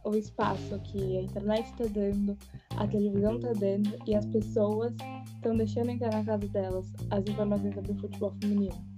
[0.05, 2.37] o espaço que a internet está dando,
[2.77, 4.93] a televisão está dando e as pessoas
[5.35, 8.91] estão deixando entrar na casa delas as informações sobre o futebol feminino.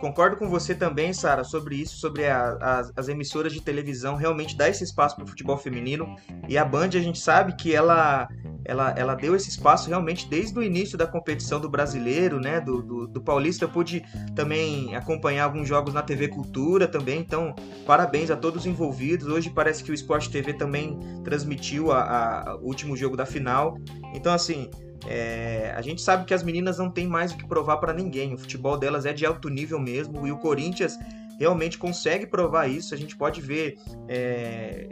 [0.00, 4.54] Concordo com você também, Sara, sobre isso, sobre a, as, as, emissoras de televisão realmente
[4.54, 6.14] dar esse espaço para o futebol feminino.
[6.46, 8.28] E a Band, a gente sabe que ela,
[8.64, 12.60] ela, ela deu esse espaço realmente desde o início da competição do brasileiro, né?
[12.60, 13.64] Do, do, do, Paulista.
[13.64, 17.20] Eu pude também acompanhar alguns jogos na TV Cultura também.
[17.20, 17.54] Então,
[17.86, 19.26] parabéns a todos os envolvidos.
[19.26, 23.76] Hoje parece que o Sport TV também transmitiu a, a, o último jogo da final.
[24.14, 24.70] Então, assim,
[25.06, 28.34] é, a gente sabe que as meninas não têm mais o que provar para ninguém.
[28.34, 30.98] O futebol delas é de alto nível mesmo e o Corinthians
[31.38, 32.94] realmente consegue provar isso.
[32.94, 34.88] A gente pode ver é,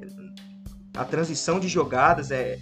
[0.95, 2.59] a transição de jogadas, é,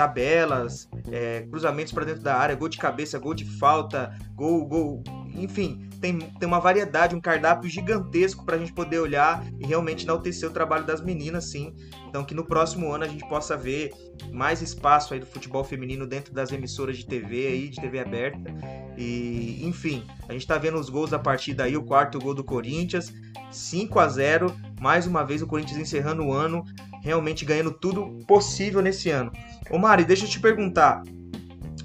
[0.00, 5.04] tabelas, é, cruzamentos para dentro da área, gol de cabeça, gol de falta, gol, gol,
[5.34, 10.04] enfim, tem, tem uma variedade, um cardápio gigantesco para a gente poder olhar e realmente
[10.04, 11.74] enaltecer o trabalho das meninas, sim.
[12.08, 13.92] Então, que no próximo ano a gente possa ver
[14.32, 18.54] mais espaço aí do futebol feminino dentro das emissoras de TV aí, de TV aberta.
[18.96, 22.42] E, enfim, a gente está vendo os gols da partida aí, o quarto gol do
[22.42, 23.12] Corinthians,
[23.50, 26.64] 5 a 0 mais uma vez o Corinthians encerrando o ano,
[27.02, 29.30] realmente ganhando tudo possível nesse ano.
[29.70, 31.02] Ô Mari, deixa eu te perguntar,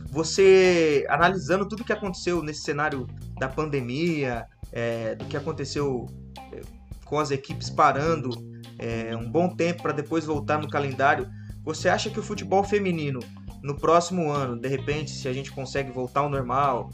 [0.10, 3.06] você analisando tudo que aconteceu nesse cenário
[3.38, 6.08] da pandemia, é, do que aconteceu
[6.52, 6.62] é,
[7.06, 8.30] com as equipes parando
[8.78, 11.28] é, um bom tempo para depois voltar no calendário,
[11.64, 13.20] você acha que o futebol feminino
[13.64, 16.90] no próximo ano, de repente, se a gente consegue voltar ao normal,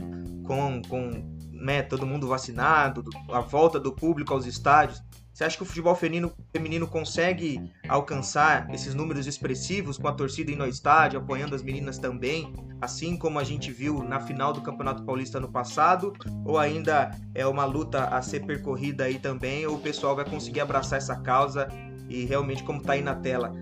[0.45, 1.12] com, com
[1.51, 5.96] né, todo mundo vacinado, a volta do público aos estádios, você acha que o futebol
[5.96, 11.63] feminino, feminino consegue alcançar esses números expressivos com a torcida indo ao estádio, apoiando as
[11.63, 16.13] meninas também, assim como a gente viu na final do Campeonato Paulista no passado?
[16.46, 20.60] Ou ainda é uma luta a ser percorrida aí também, ou o pessoal vai conseguir
[20.60, 21.67] abraçar essa causa
[22.10, 23.54] e realmente, como está aí na tela,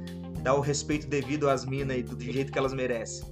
[0.42, 3.24] dar o respeito devido às minas e do jeito que elas merecem?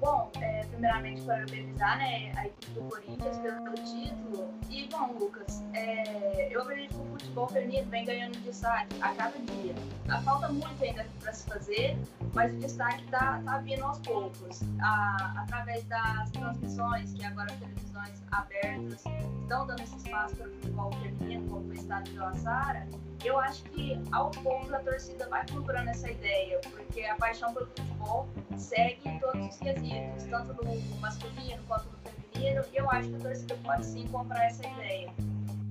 [0.00, 4.54] Bom, é, primeiramente parabenizar né, a equipe do Corinthians pelo título.
[4.68, 9.38] E, bom, Lucas, é, eu acredito que o futebol feminino vem ganhando destaque a cada
[9.38, 9.74] dia.
[10.22, 11.96] Falta muito ainda para se fazer,
[12.34, 14.60] mas o destaque está tá vindo aos poucos.
[14.82, 19.04] A, através das transmissões, que agora as televisões abertas
[19.42, 22.86] estão dando esse espaço para o futebol feminino, como o estado de Sara,
[23.28, 27.66] eu acho que aos poucos a torcida vai comprando essa ideia, porque a paixão pelo
[27.66, 33.16] futebol segue todos os quesitos, tanto no masculino quanto no feminino, e eu acho que
[33.16, 35.12] a torcida pode sim comprar essa ideia.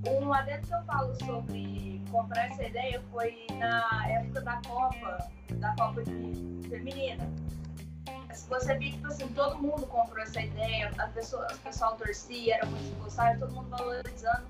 [0.07, 5.75] Um adendo que eu falo sobre comprar essa ideia foi na época da Copa, da
[5.75, 7.29] Copa de Feminina.
[8.49, 12.65] Você viu, tipo assim, todo mundo comprou essa ideia, as pessoas, o pessoal torcia, era
[12.65, 14.43] muito gostado, todo mundo valorizando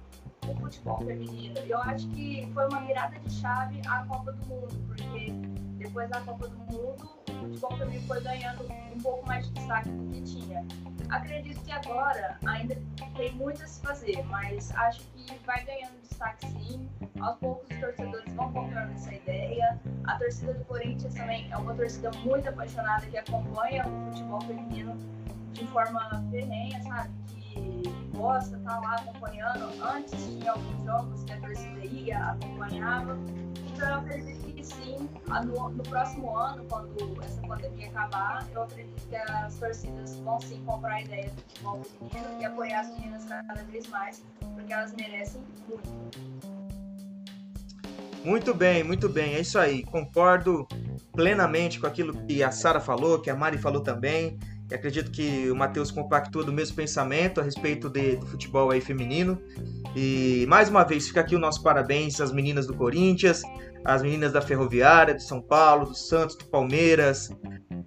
[0.51, 1.57] o futebol feminino.
[1.59, 5.31] Eu acho que foi uma virada de chave a Copa do Mundo, porque
[5.77, 9.89] depois da Copa do Mundo, o futebol feminino foi ganhando um pouco mais de destaque
[9.89, 10.65] do que tinha.
[11.09, 12.75] Acredito que agora ainda
[13.15, 16.89] tem muito a se fazer, mas acho que vai ganhando destaque sim.
[17.19, 19.79] Aos poucos os torcedores vão comprando essa ideia.
[20.05, 24.97] A torcida do Corinthians também é uma torcida muito apaixonada que acompanha o futebol feminino
[25.53, 27.11] de forma ferrenha, sabe?
[28.15, 29.69] Gosta, tá lá acompanhando.
[29.83, 33.17] Antes tinha alguns jogos que a torcida ia, acompanhava.
[33.67, 35.09] Então eu acredito que sim,
[35.45, 40.63] no, no, próximo ano, quando essa pandemia acabar, eu acredito que as torcidas vão sim
[40.65, 44.93] comprar a ideia do futebol feminino e apoiar as meninas cada vez mais, porque elas
[44.93, 46.63] merecem muito.
[48.23, 49.83] Muito bem, muito bem, é isso aí.
[49.83, 50.65] Concordo
[51.11, 54.39] plenamente com aquilo que a Sara falou, que a Mari falou também.
[54.73, 59.39] Acredito que o Matheus compactua do mesmo pensamento a respeito de, do futebol aí feminino.
[59.95, 63.43] E mais uma vez, fica aqui o nosso parabéns às meninas do Corinthians,
[63.85, 67.29] às meninas da Ferroviária, do São Paulo, do Santos, do Palmeiras,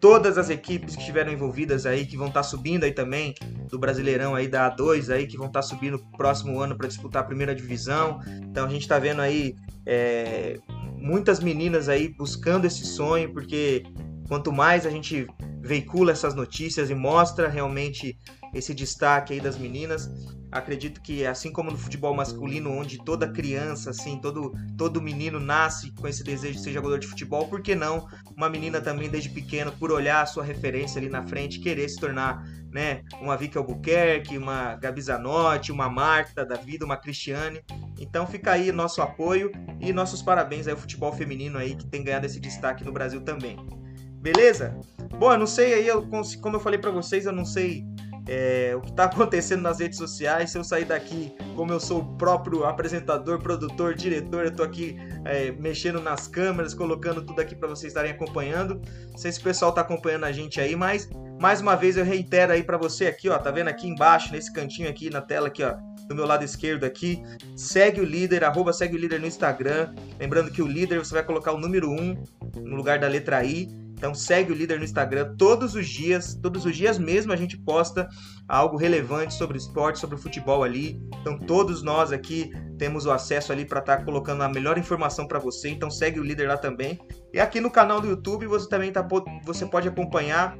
[0.00, 3.34] todas as equipes que estiveram envolvidas aí, que vão estar tá subindo aí também,
[3.68, 7.22] do Brasileirão aí da A2 aí, que vão estar tá subindo próximo ano para disputar
[7.22, 8.20] a primeira divisão.
[8.42, 10.58] Então a gente está vendo aí é,
[10.96, 13.84] muitas meninas aí buscando esse sonho, porque
[14.26, 15.26] quanto mais a gente
[15.60, 18.18] veicula essas notícias e mostra realmente
[18.54, 20.10] esse destaque aí das meninas.
[20.50, 25.90] Acredito que assim como no futebol masculino, onde toda criança, assim, todo, todo menino nasce
[25.92, 29.28] com esse desejo de ser jogador de futebol, por que não uma menina também desde
[29.28, 33.58] pequena, por olhar a sua referência ali na frente, querer se tornar, né, uma Vicky
[33.58, 37.60] Albuquerque, uma Gabi Zanotti, uma Marta da vida, uma Cristiane.
[37.98, 42.24] Então fica aí nosso apoio e nossos parabéns ao futebol feminino aí que tem ganhado
[42.24, 43.85] esse destaque no Brasil também.
[44.26, 44.76] Beleza?
[45.20, 46.04] Bom, eu não sei aí, eu,
[46.40, 47.84] como eu falei para vocês, eu não sei
[48.28, 50.50] é, o que está acontecendo nas redes sociais.
[50.50, 54.96] Se eu sair daqui, como eu sou o próprio apresentador, produtor, diretor, eu estou aqui
[55.24, 58.82] é, mexendo nas câmeras, colocando tudo aqui para vocês estarem acompanhando.
[59.12, 61.08] Não sei se o pessoal está acompanhando a gente aí, mas
[61.40, 64.52] mais uma vez eu reitero aí para você aqui, ó, tá vendo aqui embaixo, nesse
[64.52, 65.76] cantinho aqui na tela aqui, ó,
[66.08, 67.22] do meu lado esquerdo aqui.
[67.54, 69.94] Segue o líder, arroba segue o líder no Instagram.
[70.18, 72.24] Lembrando que o líder você vai colocar o número 1
[72.56, 73.85] no lugar da letra I.
[73.96, 77.56] Então segue o líder no Instagram todos os dias, todos os dias mesmo a gente
[77.56, 78.06] posta
[78.46, 81.00] algo relevante sobre esporte, sobre o futebol ali.
[81.20, 85.26] Então todos nós aqui temos o acesso ali para estar tá colocando a melhor informação
[85.26, 85.70] para você.
[85.70, 87.00] Então segue o líder lá também.
[87.32, 89.06] E aqui no canal do YouTube você também tá,
[89.42, 90.56] você pode acompanhar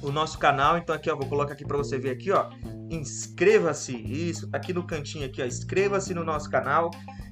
[0.00, 0.78] o nosso canal.
[0.78, 2.48] Então aqui ó, vou colocar aqui para você ver aqui ó.
[2.88, 6.90] Inscreva-se, isso, tá aqui no cantinho aqui ó, inscreva-se no nosso canal,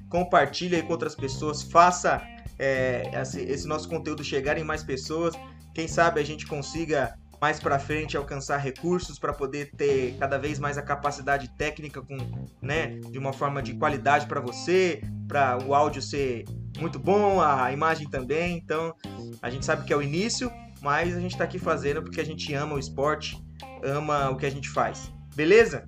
[0.09, 2.21] compartilhe aí com outras pessoas, faça
[2.61, 5.33] é, esse, esse nosso conteúdo chegar em mais pessoas.
[5.73, 10.59] Quem sabe a gente consiga mais para frente alcançar recursos para poder ter cada vez
[10.59, 12.15] mais a capacidade técnica com,
[12.61, 16.45] né, de uma forma de qualidade para você, para o áudio ser
[16.79, 18.57] muito bom, a imagem também.
[18.57, 18.93] Então,
[19.41, 22.25] a gente sabe que é o início, mas a gente está aqui fazendo porque a
[22.25, 23.43] gente ama o esporte,
[23.83, 25.11] ama o que a gente faz.
[25.35, 25.87] Beleza?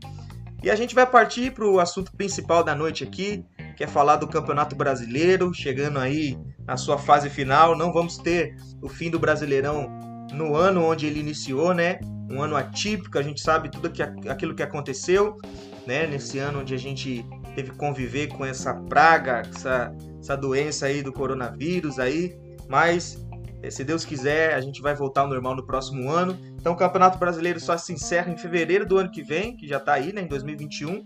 [0.64, 4.18] E a gente vai partir para o assunto principal da noite aqui, que é falar
[4.18, 7.78] do Campeonato Brasileiro, chegando aí na sua fase final.
[7.78, 9.90] Não vamos ter o fim do Brasileirão
[10.34, 12.00] no ano onde ele iniciou, né?
[12.30, 15.38] Um ano atípico, a gente sabe tudo que, aquilo que aconteceu,
[15.86, 16.08] né?
[16.08, 21.04] Nesse ano onde a gente teve que conviver com essa praga, essa, essa doença aí
[21.04, 22.36] do coronavírus aí,
[22.68, 23.24] mas
[23.62, 26.38] eh, se Deus quiser, a gente vai voltar ao normal no próximo ano.
[26.60, 29.78] Então o Campeonato Brasileiro só se encerra em fevereiro do ano que vem, que já
[29.78, 31.06] está aí, né, em 2021.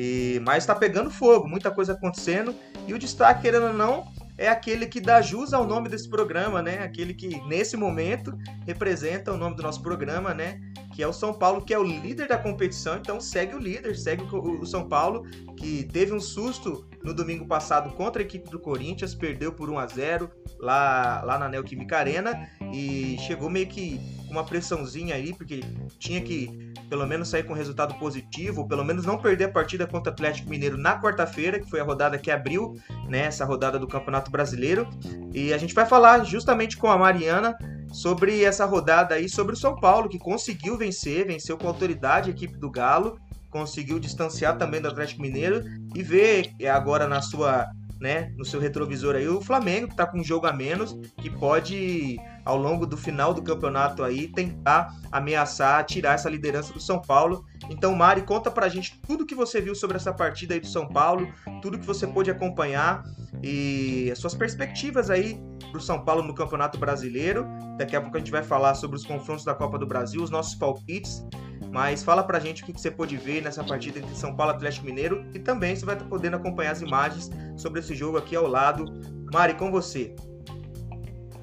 [0.00, 2.54] E, mas está pegando fogo, muita coisa acontecendo.
[2.86, 4.06] E o destaque, querendo ou não,
[4.38, 6.84] é aquele que dá jus ao nome desse programa, né?
[6.84, 8.32] Aquele que, nesse momento,
[8.64, 10.60] representa o nome do nosso programa, né?
[10.94, 12.96] Que é o São Paulo, que é o líder da competição.
[12.96, 17.90] Então segue o líder, segue o São Paulo, que teve um susto no domingo passado
[17.96, 20.30] contra a equipe do Corinthians, perdeu por 1 a 0
[20.60, 25.60] lá, lá na Neoquímica Arena e chegou meio que uma pressãozinha aí, porque
[25.98, 30.10] tinha que pelo menos sair com resultado positivo, pelo menos não perder a partida contra
[30.10, 32.74] o Atlético Mineiro na quarta-feira, que foi a rodada que abriu
[33.08, 34.88] né, essa rodada do Campeonato Brasileiro.
[35.32, 37.56] E a gente vai falar justamente com a Mariana
[37.92, 42.32] sobre essa rodada aí, sobre o São Paulo, que conseguiu vencer, venceu com autoridade a
[42.32, 43.18] equipe do Galo,
[43.50, 45.64] conseguiu distanciar também do Atlético Mineiro
[45.94, 47.66] e ver agora na sua
[48.00, 51.28] né, no seu retrovisor aí o Flamengo, que está com um jogo a menos, que
[51.28, 57.00] pode, ao longo do final do campeonato aí, tentar ameaçar, tirar essa liderança do São
[57.00, 57.44] Paulo.
[57.70, 60.86] Então, Mari, conta pra gente tudo que você viu sobre essa partida aí do São
[60.86, 61.28] Paulo,
[61.60, 63.02] tudo que você pôde acompanhar
[63.42, 67.46] e as suas perspectivas aí pro São Paulo no Campeonato Brasileiro.
[67.76, 70.30] Daqui a pouco a gente vai falar sobre os confrontos da Copa do Brasil, os
[70.30, 71.24] nossos palpites.
[71.70, 74.56] Mas fala pra gente o que você pôde ver nessa partida entre São Paulo e
[74.56, 78.34] Atlético Mineiro e também você vai estar podendo acompanhar as imagens sobre esse jogo aqui
[78.34, 78.84] ao lado.
[79.32, 80.14] Mari, com você.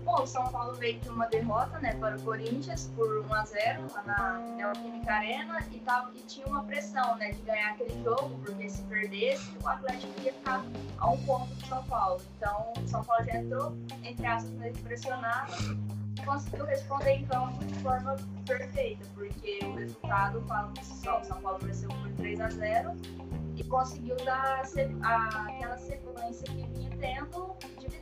[0.06, 3.44] Bom, o São Paulo veio de uma derrota né, para o Corinthians por 1 a
[3.44, 8.04] 0 lá na Neoquímica Arena e, tava, e tinha uma pressão né, de ganhar aquele
[8.04, 10.64] jogo, porque se perdesse, o Atlético ia ficar
[11.00, 12.22] a um ponto do São Paulo.
[12.38, 18.16] Então, o São Paulo já entrou, entre aspas, pressionado conseguiu responder em campo de forma
[18.46, 21.20] perfeita, porque o resultado fala si só.
[21.20, 22.92] O São Paulo venceu por 3 a 0
[23.56, 24.64] e conseguiu dar
[25.04, 27.56] a, aquela sequência que vinha tendo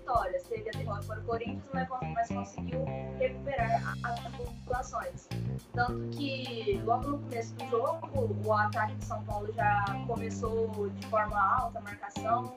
[0.04, 0.44] vitórias.
[0.44, 2.86] Teve a derrota para o Corinthians, mas, conseguiu
[3.18, 5.30] recuperar as populações.
[5.74, 11.08] Tanto que logo no começo do jogo, o ataque de São Paulo já começou de
[11.08, 12.56] forma alta, marcação,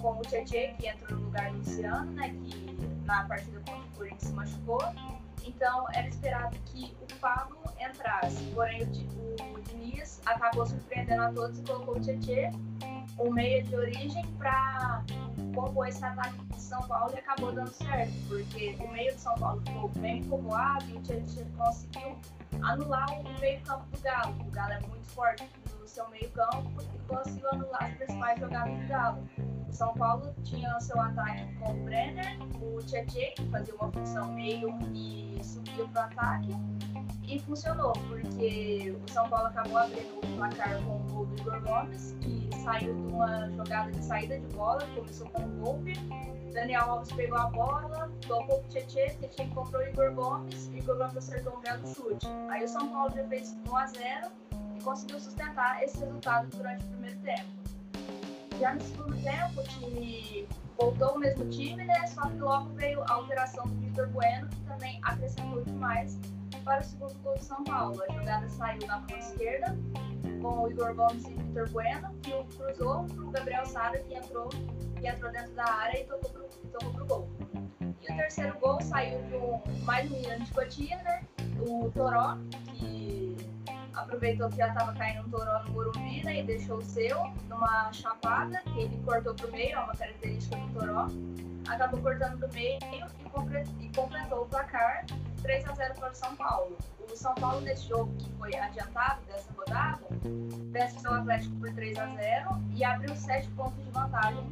[0.00, 3.96] com o Tietchan, que entrou no lugar do Luciano, né, que na partida contra o
[3.96, 4.80] Corinthians se machucou.
[5.46, 8.42] Então era esperado que o Pablo entrasse.
[8.52, 12.50] Porém, o, o Diniz acabou surpreendendo a todos e colocou o Tietchan,
[13.18, 15.04] o meia de origem, para
[15.54, 19.34] compor esse ataque de São Paulo e acabou dando certo, porque o meio de São
[19.36, 22.18] Paulo ficou bem povoado e o Tietchan conseguiu
[22.62, 24.34] anular o meio-campo do Galo.
[24.46, 28.88] O Galo é muito forte no seu meio-campo e conseguiu anular as principais jogadas do
[28.88, 29.28] Galo.
[29.76, 34.74] São Paulo tinha seu ataque com o Brenner, o Tietchan, que fazia uma função meio
[34.94, 36.48] e subia para o ataque.
[37.28, 41.60] E funcionou, porque o São Paulo acabou abrindo o placar com o gol do Igor
[41.60, 45.92] Gomes, que saiu de uma jogada de saída de bola, começou com o golpe.
[46.54, 50.96] Daniel Alves pegou a bola, tocou pro Tietchan, Tietchan encontrou o Igor Gomes, e Igor
[50.96, 52.26] Gomes acertou um belo chute.
[52.48, 54.30] Aí o São Paulo já fez 1x0
[54.74, 57.55] e conseguiu sustentar esse resultado durante o primeiro tempo.
[58.58, 60.48] Já no segundo tempo, o time
[60.78, 62.06] voltou o mesmo time, né?
[62.06, 66.18] Só que logo veio a alteração do Vitor Bueno, que também acrescentou demais
[66.64, 68.02] para o segundo gol do São Paulo.
[68.02, 69.76] A jogada saiu na ponta esquerda,
[70.40, 74.14] com o Igor Gomes e o Vitor Bueno, que cruzou para o Gabriel Sara, que
[74.14, 77.28] entrou, que entrou dentro da área e tocou para o gol.
[77.80, 81.24] E o terceiro gol saiu de mais um Milan de Cotia, né?
[81.60, 82.38] O Toró,
[82.74, 83.35] que
[83.96, 87.92] aproveitou que já estava caindo um toró no Morumbi né, e deixou o seu numa
[87.92, 91.08] chapada, que ele cortou para o meio, é uma característica do toró.
[91.68, 92.78] Acabou cortando para o meio
[93.80, 95.04] e completou o placar
[95.42, 96.76] 3 a 0 para o São Paulo.
[97.10, 100.06] O São Paulo, nesse jogo que foi adiantado dessa rodada,
[100.70, 104.44] venceu o Atlético por 3 a 0 e abriu 7 pontos de vantagem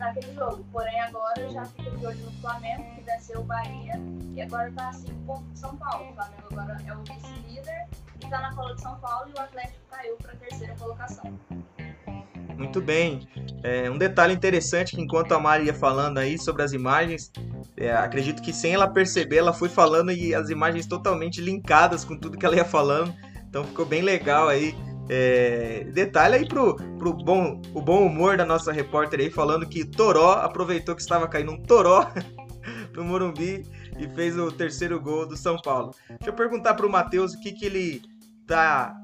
[0.00, 0.64] naquele jogo.
[0.72, 4.00] Porém, agora já fica de olho no Flamengo, que venceu o Bahia,
[4.34, 6.10] e agora está a 5 pontos de São Paulo.
[6.10, 7.86] O Flamengo agora é o vice-líder
[8.20, 11.38] e está na cola de São Paulo, e o Atlético caiu para a terceira colocação.
[12.56, 13.28] Muito bem.
[13.62, 17.30] É, um detalhe interessante que enquanto a Mari ia falando aí sobre as imagens,
[17.76, 22.18] é, acredito que sem ela perceber, ela foi falando e as imagens totalmente linkadas com
[22.18, 23.14] tudo que ela ia falando.
[23.48, 24.74] Então ficou bem legal aí
[25.12, 29.84] é, detalhe aí pro, pro bom, o bom humor da nossa repórter aí, falando que
[29.84, 32.08] Toró aproveitou que estava caindo um Toró
[32.94, 33.66] no Morumbi
[33.98, 35.92] e fez o terceiro gol do São Paulo.
[36.08, 38.02] Deixa eu perguntar pro Matheus o que, que ele
[38.46, 38.94] tá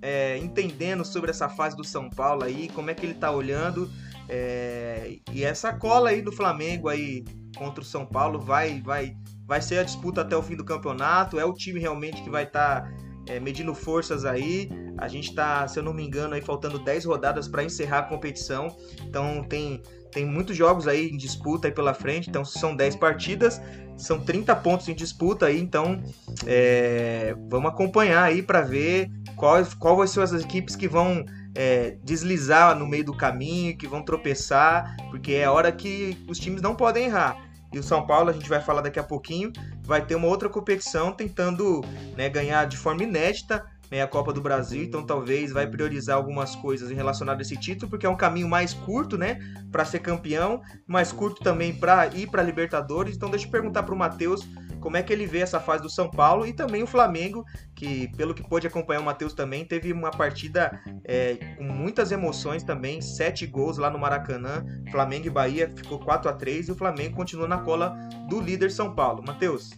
[0.00, 3.90] é, entendendo sobre essa fase do São Paulo aí, como é que ele tá olhando.
[4.28, 7.24] É, e essa cola aí do Flamengo aí
[7.56, 11.36] contra o São Paulo vai, vai, vai ser a disputa até o fim do campeonato.
[11.36, 14.70] É o time realmente que vai estar tá é, medindo forças aí.
[14.96, 18.02] A gente está, se eu não me engano, aí faltando 10 rodadas para encerrar a
[18.02, 18.76] competição.
[19.04, 22.28] Então tem, tem muitos jogos aí em disputa aí pela frente.
[22.28, 23.60] Então são 10 partidas,
[23.96, 25.60] são 30 pontos em disputa aí.
[25.60, 26.02] Então
[26.46, 31.24] é, vamos acompanhar aí para ver qual, qual vai ser as equipes que vão
[31.54, 36.62] é, deslizar no meio do caminho, que vão tropeçar, porque é hora que os times
[36.62, 37.48] não podem errar.
[37.72, 39.52] E o São Paulo, a gente vai falar daqui a pouquinho,
[39.88, 41.82] vai ter uma outra competição tentando
[42.14, 46.54] né, ganhar de forma inédita né, a Copa do Brasil, então talvez vai priorizar algumas
[46.54, 49.38] coisas relacionadas a esse título, porque é um caminho mais curto, né,
[49.72, 53.16] para ser campeão, mais curto também para ir para Libertadores.
[53.16, 54.46] Então deixa eu perguntar para o Matheus
[54.80, 58.08] como é que ele vê essa fase do São Paulo e também o Flamengo, que
[58.16, 63.00] pelo que pôde acompanhar o Matheus também, teve uma partida é, com muitas emoções também,
[63.00, 67.16] sete gols lá no Maracanã, Flamengo e Bahia ficou 4 a 3 e o Flamengo
[67.16, 67.96] continua na cola
[68.28, 69.22] do líder São Paulo.
[69.26, 69.70] Matheus.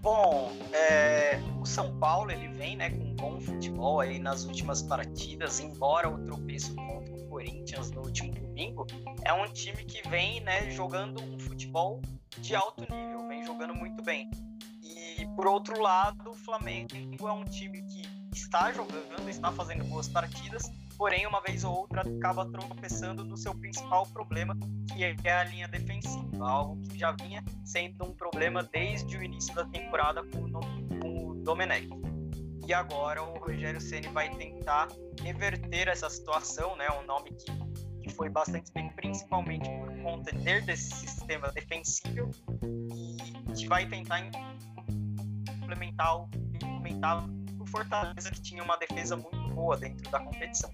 [0.00, 5.60] Bom, é, o São Paulo ele vem né, com bom futebol aí nas últimas partidas,
[5.60, 8.86] embora o tropeço contra o Corinthians no último domingo,
[9.24, 12.00] é um time que vem né, jogando um futebol
[12.38, 14.30] de alto nível, vem jogando muito bem.
[14.80, 20.08] E por outro lado, o Flamengo é um time que está jogando, está fazendo boas
[20.08, 24.56] partidas, porém, uma vez ou outra, acaba tropeçando no seu principal problema,
[24.94, 29.52] que é a linha defensiva, algo que já vinha sendo um problema desde o início
[29.54, 30.44] da temporada com
[31.04, 31.88] o Domenech.
[32.66, 34.88] E agora o Rogério Ceni vai tentar
[35.22, 36.86] reverter essa situação, né?
[37.02, 37.52] Um nome que,
[38.04, 42.30] que foi bastante bem, principalmente por conta desse sistema defensivo
[42.62, 46.28] e que vai tentar implementar,
[46.62, 47.24] implementar
[47.58, 50.70] o Fortaleza que tinha uma defesa muito boa dentro da competição.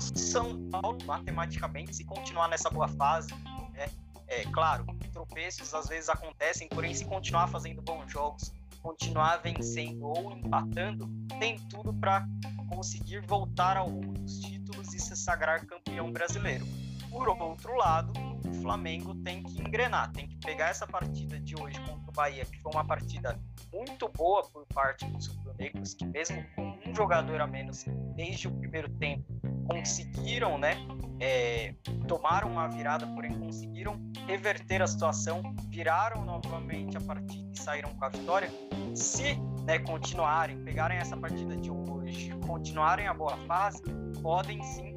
[0.00, 3.32] São Paulo, matematicamente, se continuar nessa boa fase,
[3.74, 3.86] né,
[4.28, 8.50] é claro, tropeços às vezes acontecem, porém, se continuar fazendo bons jogos,
[8.82, 11.08] continuar vencendo ou empatando,
[11.38, 12.26] tem tudo para
[12.68, 16.66] conseguir voltar ao rumo dos títulos e se sagrar campeão brasileiro.
[17.10, 18.12] Por outro lado,
[18.48, 22.44] o Flamengo tem que engrenar, tem que pegar essa partida de hoje contra o Bahia,
[22.44, 23.38] que foi uma partida
[23.72, 27.84] muito boa por parte dos rubro-negros, que mesmo com um jogador a menos
[28.16, 29.24] desde o primeiro tempo,
[29.72, 30.76] conseguiram, né,
[31.20, 31.74] é,
[32.06, 38.04] tomaram uma virada, porém conseguiram reverter a situação, viraram novamente a partida e saíram com
[38.04, 38.50] a vitória.
[38.94, 43.82] Se né, continuarem, pegarem essa partida de hoje, continuarem a boa fase,
[44.20, 44.92] podem sim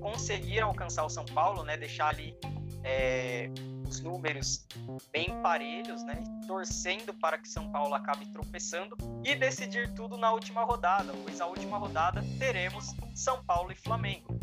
[0.00, 2.36] conseguir alcançar o São Paulo, né, deixar ali
[2.84, 3.50] é,
[3.88, 4.66] os números
[5.10, 6.22] bem parelhos, né?
[6.46, 11.46] Torcendo para que São Paulo acabe tropeçando e decidir tudo na última rodada, pois a
[11.46, 14.38] última rodada teremos São Paulo e Flamengo.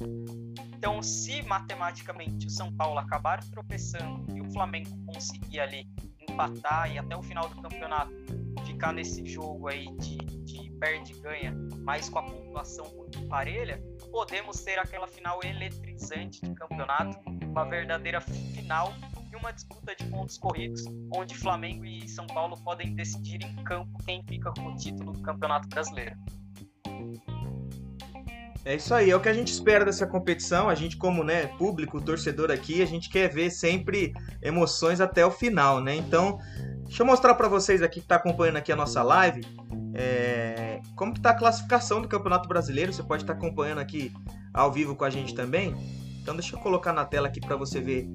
[0.75, 5.87] Então, se matematicamente o São Paulo acabar tropeçando e o Flamengo conseguir ali
[6.27, 8.13] empatar e até o final do campeonato
[8.65, 13.81] ficar nesse jogo aí de, de perde e ganha, mas com a pontuação muito parelha,
[14.11, 18.93] podemos ter aquela final eletrizante de campeonato, uma verdadeira final
[19.45, 20.83] uma disputa de pontos corridos,
[21.13, 25.21] onde Flamengo e São Paulo podem decidir em campo quem fica com o título do
[25.21, 26.15] Campeonato Brasileiro.
[28.65, 30.67] É isso aí, é o que a gente espera dessa competição.
[30.67, 35.29] A gente, como né, público, torcedor aqui, a gente quer ver sempre emoções até o
[35.29, 35.95] final, né?
[35.95, 36.39] Então,
[36.85, 39.41] Deixa eu mostrar para vocês aqui que está acompanhando aqui a nossa live,
[39.95, 42.93] é, como que está a classificação do Campeonato Brasileiro.
[42.93, 44.13] Você pode estar tá acompanhando aqui
[44.53, 45.75] ao vivo com a gente também.
[46.21, 48.07] Então deixa eu colocar na tela aqui para você ver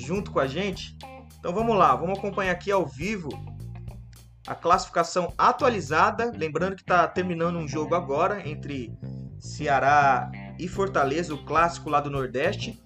[0.00, 0.96] junto com a gente.
[1.38, 3.28] Então vamos lá, vamos acompanhar aqui ao vivo
[4.46, 6.32] a classificação atualizada.
[6.34, 8.92] Lembrando que está terminando um jogo agora entre
[9.38, 12.80] Ceará e Fortaleza, o clássico lá do Nordeste.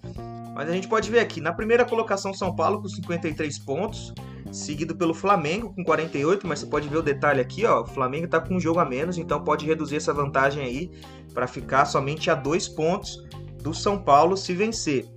[0.53, 4.13] Mas a gente pode ver aqui, na primeira colocação São Paulo com 53 pontos,
[4.51, 8.25] seguido pelo Flamengo com 48, mas você pode ver o detalhe aqui, ó, o Flamengo
[8.25, 10.91] está com um jogo a menos, então pode reduzir essa vantagem aí
[11.33, 13.23] para ficar somente a dois pontos
[13.63, 15.07] do São Paulo se vencer.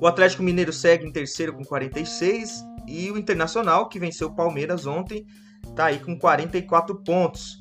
[0.00, 4.86] O Atlético Mineiro segue em terceiro com 46 e o Internacional, que venceu o Palmeiras
[4.86, 5.26] ontem,
[5.68, 7.60] está aí com 44 pontos.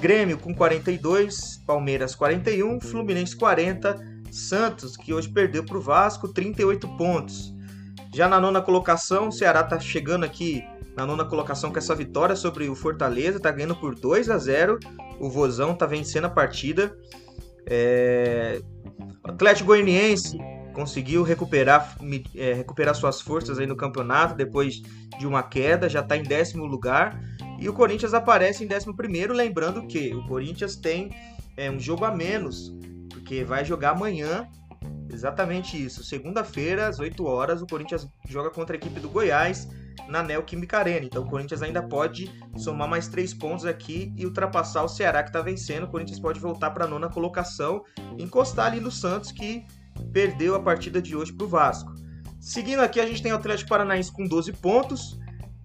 [0.00, 3.96] Grêmio com 42, Palmeiras 41, Fluminense 40,
[4.30, 7.52] Santos, que hoje perdeu para o Vasco, 38 pontos.
[8.14, 10.62] Já na nona colocação, o Ceará está chegando aqui
[10.96, 14.78] na nona colocação com essa vitória sobre o Fortaleza, está ganhando por 2 a 0.
[15.18, 16.96] O Vozão está vencendo a partida.
[17.66, 18.60] É...
[19.24, 20.38] Atlético Goianiense
[20.74, 21.96] conseguiu recuperar,
[22.34, 24.82] é, recuperar suas forças aí no campeonato depois
[25.18, 27.18] de uma queda, já está em décimo lugar.
[27.58, 31.10] E o Corinthians aparece em décimo primeiro, lembrando que o Corinthians tem
[31.56, 32.74] é, um jogo a menos,
[33.08, 34.46] porque vai jogar amanhã,
[35.10, 36.02] exatamente isso.
[36.04, 39.68] Segunda-feira, às 8 horas, o Corinthians joga contra a equipe do Goiás
[40.08, 41.06] na Neoquímica Arena.
[41.06, 45.28] Então o Corinthians ainda pode somar mais três pontos aqui e ultrapassar o Ceará que
[45.28, 45.84] está vencendo.
[45.84, 47.82] O Corinthians pode voltar para a nona colocação,
[48.18, 49.64] encostar ali no Santos que
[50.12, 51.92] perdeu a partida de hoje para o Vasco.
[52.40, 55.18] Seguindo aqui, a gente tem o Atlético Paranaense com 12 pontos,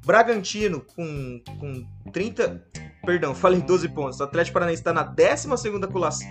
[0.06, 2.64] Bragantino com, com 30.
[3.06, 4.20] Perdão, falei 12 pontos.
[4.20, 5.58] O Atlético Paranaense está na 12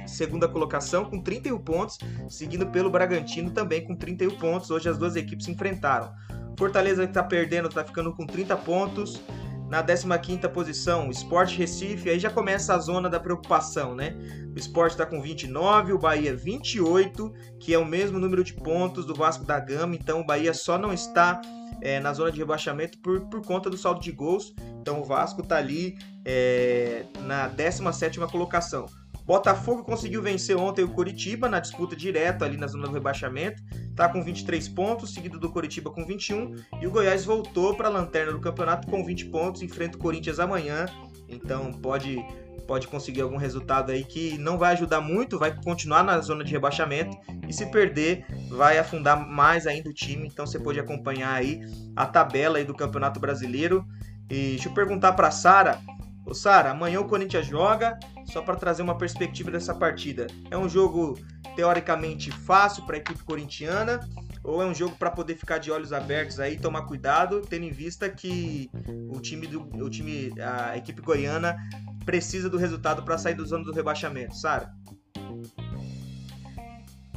[0.06, 4.70] segunda colocação com 31 pontos, seguindo pelo Bragantino também com 31 pontos.
[4.70, 6.12] Hoje as duas equipes se enfrentaram.
[6.58, 9.22] Fortaleza está perdendo, está ficando com 30 pontos.
[9.68, 14.16] Na 15ª posição, Sport Recife, aí já começa a zona da preocupação, né?
[14.54, 19.04] O Sport está com 29, o Bahia 28, que é o mesmo número de pontos
[19.04, 21.42] do Vasco da Gama, então o Bahia só não está
[21.82, 25.42] é, na zona de rebaixamento por, por conta do saldo de gols, então o Vasco
[25.42, 28.86] está ali é, na 17ª colocação.
[29.28, 33.62] Botafogo conseguiu vencer ontem o Coritiba na disputa direta ali na zona do rebaixamento.
[33.94, 36.56] Tá com 23 pontos, seguido do Coritiba com 21.
[36.80, 39.60] E o Goiás voltou para a lanterna do campeonato com 20 pontos.
[39.60, 40.86] Enfrenta o Corinthians amanhã.
[41.28, 42.24] Então pode,
[42.66, 45.38] pode conseguir algum resultado aí que não vai ajudar muito.
[45.38, 47.14] Vai continuar na zona de rebaixamento.
[47.46, 50.26] E se perder, vai afundar mais ainda o time.
[50.26, 51.60] Então você pode acompanhar aí
[51.94, 53.84] a tabela aí do Campeonato Brasileiro.
[54.30, 55.82] E deixa eu perguntar para Sara.
[56.24, 57.98] Ô Sara, amanhã o Corinthians joga
[58.30, 60.26] só para trazer uma perspectiva dessa partida.
[60.50, 61.18] É um jogo
[61.56, 64.00] teoricamente fácil para a equipe corintiana
[64.44, 67.70] ou é um jogo para poder ficar de olhos abertos aí, tomar cuidado, tendo em
[67.70, 68.70] vista que
[69.10, 71.56] o time do o time a equipe goiana
[72.04, 74.72] precisa do resultado para sair do zona do rebaixamento, Sara?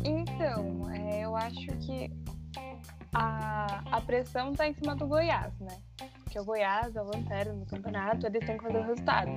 [0.04, 2.12] Então, é, eu acho que
[3.14, 5.78] a, a pressão está em cima do Goiás, né?
[6.24, 9.32] Porque o Goiás é o lanterna no campeonato, eles têm que fazer o resultado.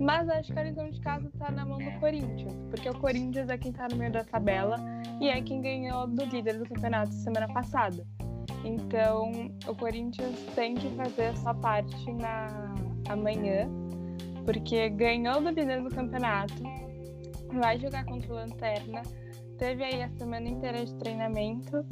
[0.00, 3.48] Mas acho que a lição de casa tá na mão do Corinthians, porque o Corinthians
[3.48, 4.76] é quem tá no meio da tabela
[5.20, 8.04] e é quem ganhou do líder do campeonato semana passada.
[8.64, 9.30] Então,
[9.66, 12.74] o Corinthians tem que fazer a sua parte na
[13.08, 13.68] amanhã,
[14.44, 16.62] porque ganhou do líder do campeonato,
[17.52, 19.02] vai jogar contra o Lanterna,
[19.58, 21.84] teve aí a semana inteira de treinamento,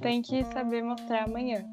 [0.00, 1.64] tem que saber mostrar amanhã.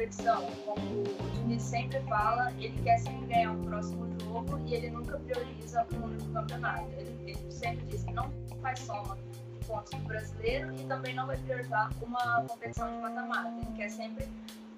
[0.00, 0.46] Competição.
[0.64, 5.18] Como o Diniz sempre fala, ele quer sempre ganhar o próximo jogo e ele nunca
[5.18, 6.90] prioriza um único campeonato.
[6.96, 8.30] Ele, ele sempre diz que não
[8.62, 13.48] faz soma de pontos do brasileiro e também não vai priorizar uma competição de mata-mata.
[13.48, 14.26] Ele quer sempre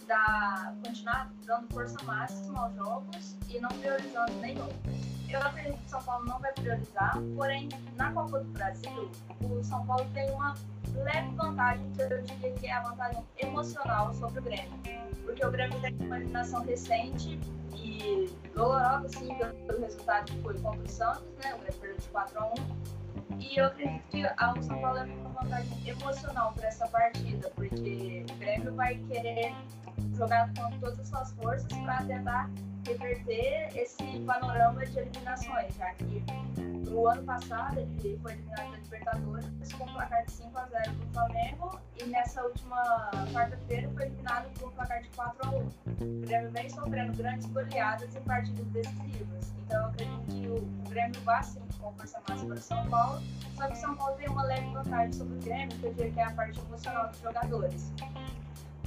[0.09, 4.69] dar, continuar dando força máxima aos jogos e não priorizando nenhum.
[5.33, 9.11] Eu acredito que o São Paulo não vai priorizar, porém, na Copa do Brasil,
[9.41, 10.55] o São Paulo tem uma
[10.95, 14.79] leve vantagem, que eu diria que é a vantagem emocional sobre o Grêmio.
[15.25, 17.41] Porque o Grêmio tem uma eliminação recente
[17.75, 19.35] e dolorosa, sim,
[19.67, 21.55] pelo resultado que foi contra o Santos, né?
[21.55, 22.55] O Grêmio perdeu de 4 a 1
[23.39, 28.27] e eu acredito que o São Paulo é uma vantagem emocional para essa partida, porque
[28.31, 29.55] o Grêmio vai querer
[30.15, 32.51] jogar com todas as suas forças para tentar
[32.87, 36.23] reverter esse panorama de eliminações, já que
[36.93, 40.93] no ano passado ele foi eliminado da Libertadores com um placar de 5 a 0
[40.93, 45.51] para o Flamengo e nessa última quarta-feira foi eliminado com um placar de 4 a
[45.51, 45.59] 1.
[45.61, 51.21] O Grêmio vem sofrendo grandes goleadas em partidas decisivas, então eu acredito que o, Grêmio
[51.23, 53.23] vai sim com força máxima para São Paulo,
[53.57, 56.21] só que São Paulo tem uma leve vantagem sobre o Grêmio, que eu diria que
[56.21, 57.93] é a parte emocional dos jogadores.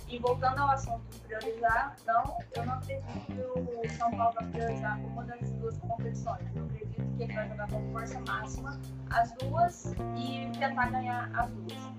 [0.07, 4.99] E voltando ao assunto priorizar, não, eu não acredito que o São Paulo vai priorizar
[4.99, 6.41] uma das duas competições.
[6.55, 8.79] Eu acredito que ele vai jogar com força máxima
[9.09, 11.95] as duas e tentar ganhar as duas.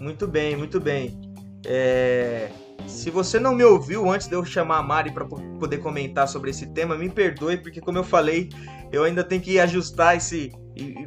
[0.00, 1.20] Muito bem, muito bem.
[1.64, 2.50] É...
[2.86, 6.50] Se você não me ouviu antes de eu chamar a Mari para poder comentar sobre
[6.50, 8.48] esse tema, me perdoe, porque como eu falei,
[8.90, 10.52] eu ainda tenho que ajustar esse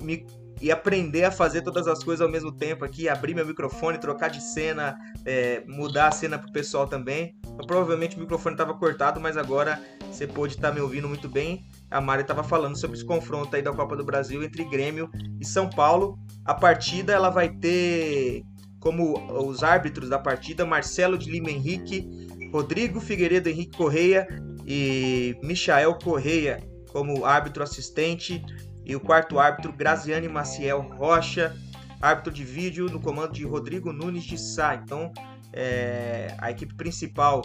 [0.02, 0.26] me
[0.62, 4.30] e aprender a fazer todas as coisas ao mesmo tempo aqui, abrir meu microfone, trocar
[4.30, 4.96] de cena,
[5.26, 7.36] é, mudar a cena pro pessoal também.
[7.44, 9.82] Então, provavelmente o microfone estava cortado, mas agora
[10.12, 11.66] você pode estar tá me ouvindo muito bem.
[11.90, 15.10] A Mari estava falando sobre esse confronto aí da Copa do Brasil entre Grêmio
[15.40, 16.20] e São Paulo.
[16.46, 18.44] A partida ela vai ter
[18.80, 19.14] como
[19.48, 24.28] os árbitros da partida Marcelo de Lima Henrique, Rodrigo Figueiredo Henrique Correia
[24.66, 28.44] e Michael Correia como árbitro assistente.
[28.92, 31.56] E o quarto árbitro, Graziane Maciel Rocha,
[32.02, 34.76] árbitro de vídeo no comando de Rodrigo Nunes de Sá.
[34.76, 35.14] Então,
[35.54, 37.42] é, a equipe principal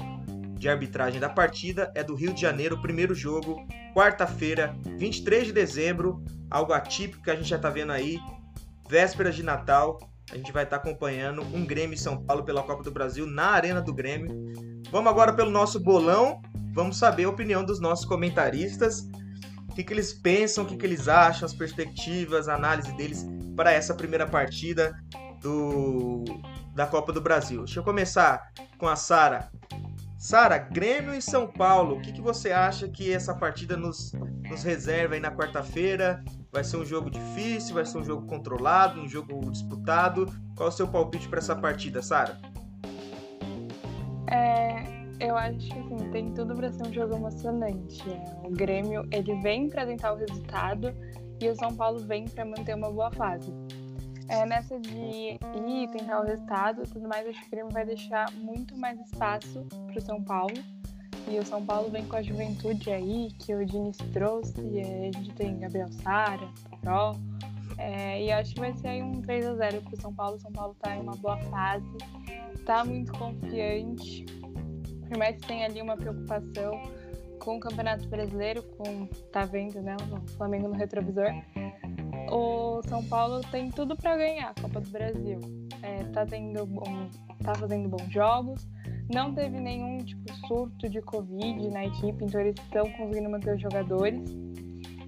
[0.58, 6.20] de arbitragem da partida é do Rio de Janeiro, primeiro jogo, quarta-feira, 23 de dezembro,
[6.50, 8.18] algo atípico que a gente já está vendo aí,
[8.90, 10.00] vésperas de Natal.
[10.32, 13.50] A gente vai estar tá acompanhando um Grêmio São Paulo pela Copa do Brasil na
[13.50, 14.34] Arena do Grêmio.
[14.90, 16.42] Vamos agora pelo nosso bolão,
[16.72, 19.08] vamos saber a opinião dos nossos comentaristas
[19.76, 23.70] que, que eles pensam, o que, que eles acham, as perspectivas, a análise deles para
[23.70, 24.98] essa primeira partida
[25.42, 26.24] do,
[26.74, 27.64] da Copa do Brasil.
[27.64, 29.50] Deixa eu começar com a Sara.
[30.18, 34.12] Sara, Grêmio e São Paulo, o que, que você acha que essa partida nos,
[34.48, 36.24] nos reserva aí na quarta-feira?
[36.50, 37.74] Vai ser um jogo difícil?
[37.74, 38.98] Vai ser um jogo controlado?
[38.98, 40.26] Um jogo disputado?
[40.56, 42.40] Qual o seu palpite para essa partida, Sara?
[44.28, 48.02] É, eu acho que assim, tem tudo para ser um jogo emocionante.
[48.10, 50.92] É, o Grêmio ele vem para tentar o resultado
[51.40, 53.52] e o São Paulo vem para manter uma boa fase.
[54.28, 58.30] É, nessa de ir tentar o resultado tudo mais, acho que o Grêmio vai deixar
[58.32, 60.54] muito mais espaço para o São Paulo.
[61.28, 64.60] E o São Paulo vem com a juventude aí, que o Diniz trouxe.
[64.80, 66.48] a gente tem Gabriel Sara,
[66.80, 67.16] Pro.
[67.78, 70.36] É, e acho que vai ser um 3 a 0 para o São Paulo.
[70.36, 71.86] O São Paulo está em uma boa fase,
[72.54, 74.24] está muito confiante.
[75.08, 76.82] Por mais que tenha ali uma preocupação
[77.38, 81.30] com o Campeonato Brasileiro, com tá vendo, né, o Flamengo no retrovisor,
[82.30, 85.38] o São Paulo tem tudo para ganhar a Copa do Brasil.
[85.82, 87.08] É, tá tendo bom,
[87.44, 88.66] tá fazendo bons jogos,
[89.12, 93.62] não teve nenhum tipo surto de Covid na equipe, então eles estão conseguindo manter os
[93.62, 94.20] jogadores.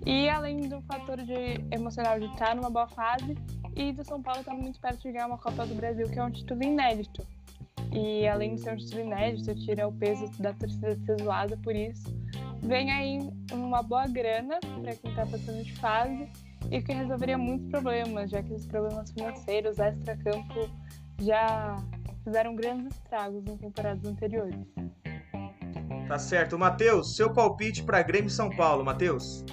[0.07, 3.37] E além do fator de emocional de estar numa boa fase
[3.75, 6.19] e do São Paulo estar tá muito perto de ganhar uma Copa do Brasil, que
[6.19, 7.27] é um título inédito.
[7.93, 11.57] E além de ser um título inédito, tira o peso da torcida de ser zoada
[11.59, 12.15] por isso.
[12.63, 13.19] Vem aí
[13.53, 16.29] uma boa grana para quem está passando de fase
[16.71, 20.69] e que resolveria muitos problemas, já que os problemas financeiros, extra-campo,
[21.21, 21.77] já
[22.25, 24.57] fizeram grandes estragos em temporadas anteriores.
[26.07, 26.59] Tá certo.
[26.59, 29.45] Matheus, seu palpite para Grêmio São Paulo, Matheus?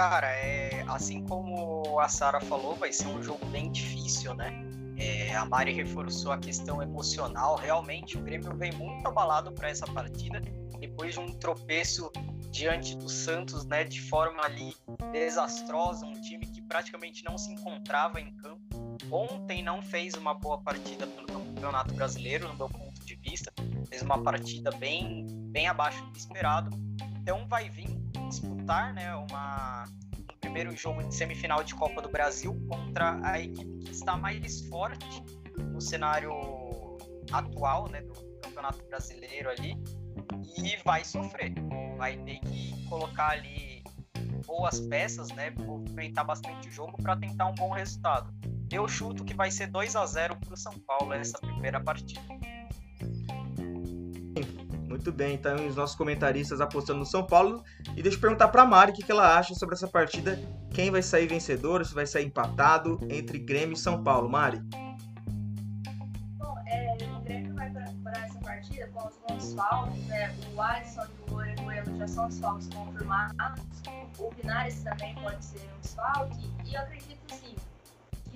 [0.00, 4.50] Cara, é, assim como a Sara falou, vai ser um jogo bem difícil, né?
[4.96, 7.56] É, a Mari reforçou a questão emocional.
[7.56, 10.40] Realmente, o Grêmio vem muito abalado para essa partida,
[10.78, 12.10] depois de um tropeço
[12.50, 13.84] diante do Santos, né?
[13.84, 14.74] De forma ali
[15.12, 18.96] desastrosa, um time que praticamente não se encontrava em campo.
[19.10, 23.52] Ontem não fez uma boa partida pelo Campeonato Brasileiro, no meu ponto de vista.
[23.90, 26.70] Fez uma partida bem, bem abaixo do esperado.
[27.20, 27.88] Então vai vir
[28.28, 33.84] disputar né, uma, um primeiro jogo de semifinal de Copa do Brasil contra a equipe
[33.84, 35.22] que está mais forte
[35.58, 36.32] no cenário
[37.30, 39.76] atual né, do Campeonato Brasileiro ali
[40.56, 41.54] e vai sofrer.
[41.96, 43.82] Vai ter que colocar ali
[44.46, 48.32] boas peças, né, movimentar bastante o jogo para tentar um bom resultado.
[48.72, 52.20] Eu chuto que vai ser 2 a 0 para o São Paulo essa primeira partida.
[54.90, 57.62] Muito bem, então os nossos comentaristas apostando no São Paulo.
[57.96, 60.36] E deixa eu perguntar para a Mari o que ela acha sobre essa partida.
[60.74, 64.58] Quem vai sair vencedor, se vai sair empatado entre Grêmio e São Paulo, Mari?
[66.38, 70.34] Bom, é, o Grêmio vai para essa partida com os bons faltos, né?
[70.56, 73.36] O Alisson e o Orejuelo já são desfalques confirmados.
[74.18, 76.50] O Pinares também pode ser um desfalque.
[76.64, 77.54] E eu acredito sim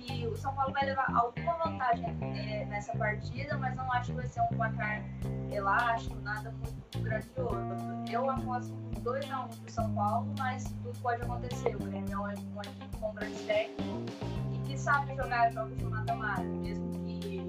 [0.05, 4.17] que o São Paulo vai levar alguma vantagem é, nessa partida, mas não acho que
[4.17, 5.03] vai ser um placar
[5.51, 8.11] elástico, nada muito grandioso.
[8.11, 11.75] Eu aposto 2x1 pro São Paulo, mas tudo pode acontecer.
[11.75, 12.33] O Grêmio é uma
[12.63, 14.05] equipe com grande técnico
[14.53, 17.47] e que sabe jogar jogos de mata-mata, mesmo que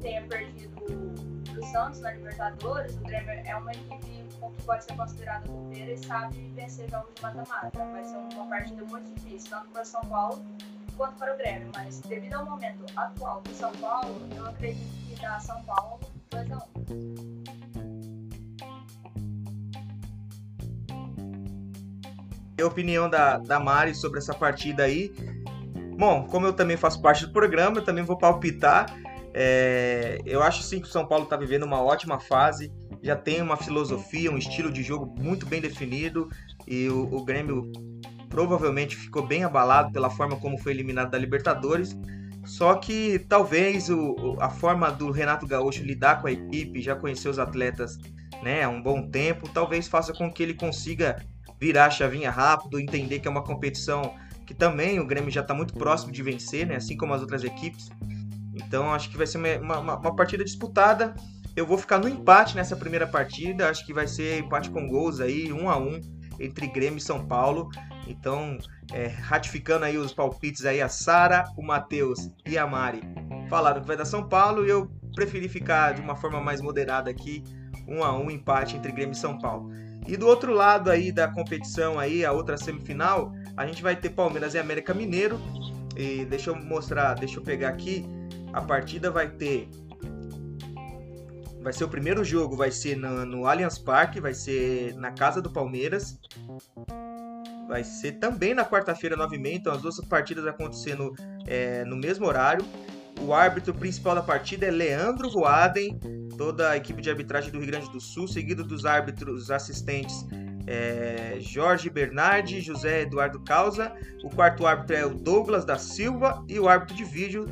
[0.00, 4.20] tenha perdido pro Santos na Libertadores, o Grêmio é uma equipe
[4.56, 7.70] que pode ser considerada bobeira e sabe vencer jogos de mata-mata.
[7.74, 10.42] Vai ser uma partida muito difícil, tanto para São Paulo
[11.00, 15.18] quanto para o Grêmio, mas devido ao momento atual do São Paulo, eu acredito que
[15.18, 15.98] dá São Paulo
[16.30, 17.40] 2 a 1.
[22.60, 25.10] a opinião da, da Mari sobre essa partida aí.
[25.96, 28.94] Bom, como eu também faço parte do programa, eu também vou palpitar.
[29.32, 32.70] É, eu acho sim que o São Paulo está vivendo uma ótima fase,
[33.02, 36.28] já tem uma filosofia, um estilo de jogo muito bem definido
[36.66, 37.72] e o, o Grêmio
[38.40, 41.94] provavelmente ficou bem abalado pela forma como foi eliminado da Libertadores.
[42.46, 47.28] Só que talvez o, a forma do Renato Gaúcho lidar com a equipe, já conhecer
[47.28, 47.98] os atletas
[48.42, 51.22] né, há um bom tempo, talvez faça com que ele consiga
[51.60, 54.14] virar a chavinha rápido, entender que é uma competição
[54.46, 57.44] que também o Grêmio já está muito próximo de vencer, né, assim como as outras
[57.44, 57.90] equipes.
[58.54, 61.14] Então acho que vai ser uma, uma, uma partida disputada.
[61.54, 63.68] Eu vou ficar no empate nessa primeira partida.
[63.68, 66.00] Acho que vai ser empate com gols aí, um a um
[66.40, 67.68] entre Grêmio e São Paulo.
[68.10, 68.58] Então,
[68.92, 73.00] é, ratificando aí os palpites aí, a Sara, o Matheus e a Mari
[73.48, 77.08] falaram que vai dar São Paulo e eu preferi ficar de uma forma mais moderada
[77.08, 77.44] aqui,
[77.86, 79.70] um a um empate entre Grêmio e São Paulo.
[80.06, 84.10] E do outro lado aí da competição aí, a outra semifinal, a gente vai ter
[84.10, 85.38] Palmeiras e América Mineiro.
[85.96, 88.04] E deixa eu mostrar, deixa eu pegar aqui.
[88.52, 89.68] A partida vai ter
[91.62, 95.42] vai ser o primeiro jogo, vai ser no, no Allianz Parque, vai ser na casa
[95.42, 96.18] do Palmeiras
[97.70, 101.14] vai ser também na quarta-feira, 9h30, então as duas partidas acontecendo
[101.46, 102.66] é, no mesmo horário.
[103.20, 105.96] O árbitro principal da partida é Leandro Voaden,
[106.36, 110.26] toda a equipe de arbitragem do Rio Grande do Sul, seguido dos árbitros assistentes
[110.66, 113.92] é, Jorge Bernardi, José Eduardo Causa.
[114.24, 117.46] O quarto árbitro é o Douglas da Silva e o árbitro de vídeo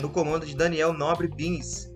[0.00, 1.90] no comando de Daniel Nobre Bins.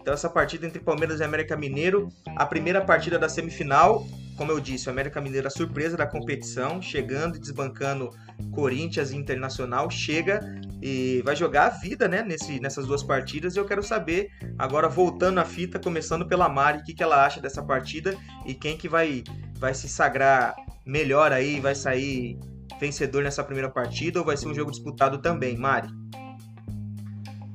[0.00, 4.06] Então essa partida entre Palmeiras e América Mineiro, a primeira partida da semifinal
[4.36, 8.10] como eu disse, o América Mineiro, a surpresa da competição, chegando e desbancando
[8.50, 10.40] Corinthians e Internacional, chega
[10.80, 13.54] e vai jogar a vida né, nesse, nessas duas partidas.
[13.54, 17.24] E eu quero saber, agora voltando à fita, começando pela Mari, o que, que ela
[17.24, 18.16] acha dessa partida
[18.46, 19.22] e quem que vai,
[19.58, 20.54] vai se sagrar
[20.84, 22.38] melhor aí, vai sair
[22.80, 25.88] vencedor nessa primeira partida ou vai ser um jogo disputado também, Mari?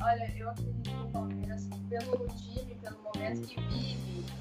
[0.02, 3.97] Olha, eu acredito no Palmeiras pelo time, pelo momento que vive,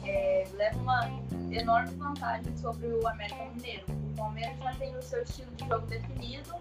[0.08, 1.10] é, leva uma
[1.50, 3.84] enorme vantagem sobre o América Mineiro.
[3.88, 6.54] O Palmeiras já tem o seu estilo de jogo definido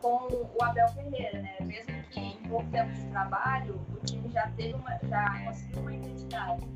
[0.00, 1.56] com o Abel Ferreira, né?
[1.60, 5.94] Mesmo que em pouco tempo de trabalho, o time já teve uma, já conseguiu uma
[5.94, 6.66] identidade.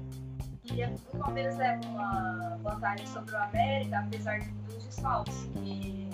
[0.64, 6.08] E o Palmeiras leva uma vantagem sobre o América, apesar dos desfalques que,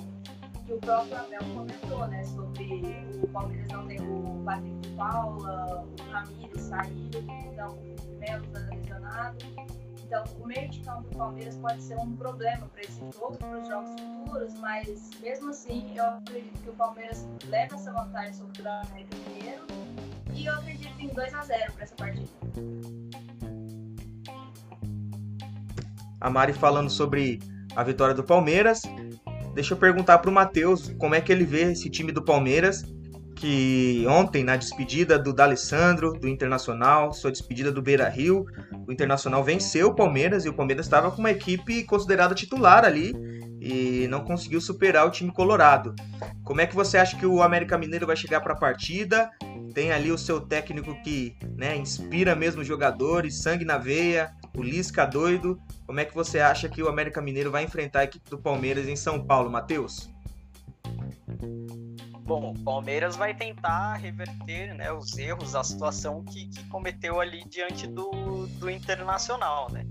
[0.69, 2.23] que o próprio Abel comentou, né?
[2.25, 8.45] Sobre o Palmeiras não ter o Patrick de Paula, o Ramires saído, então o Melo
[8.45, 9.39] está lesionado.
[10.05, 13.59] Então, o meio de campo do Palmeiras pode ser um problema para esse jogo, para
[13.59, 18.63] os jogos futuros, mas mesmo assim, eu acredito que o Palmeiras leva essa vantagem sobre
[18.63, 19.67] o América Mineiro
[20.35, 22.29] e eu acredito em 2 a 0 para essa partida.
[26.21, 27.39] A Mari falando sobre
[27.75, 28.83] a vitória do Palmeiras.
[29.59, 32.85] Deixa eu perguntar para o Matheus como é que ele vê esse time do Palmeiras
[33.35, 38.47] que ontem, na despedida do D'Alessandro, do Internacional, sua despedida do Beira Rio,
[38.87, 43.13] o Internacional venceu o Palmeiras e o Palmeiras estava com uma equipe considerada titular ali
[43.61, 45.93] e não conseguiu superar o time colorado.
[46.45, 49.29] Como é que você acha que o América Mineiro vai chegar para a partida?
[49.75, 55.07] Tem ali o seu técnico que né, inspira mesmo jogadores, sangue na veia, o Lisca
[55.07, 55.61] doido.
[55.87, 58.89] Como é que você acha que o América Mineiro vai enfrentar a equipe do Palmeiras
[58.89, 60.11] em São Paulo, Matheus?
[62.29, 67.43] Bom, o Palmeiras vai tentar reverter né, os erros, a situação que, que cometeu ali
[67.49, 69.87] diante do, do Internacional, né?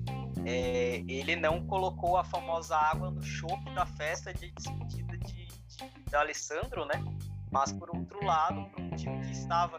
[0.45, 6.09] É, ele não colocou a famosa água no chope da festa de despedida de, de,
[6.09, 7.03] de Alessandro, né?
[7.51, 9.77] Mas por outro lado, para um time que estava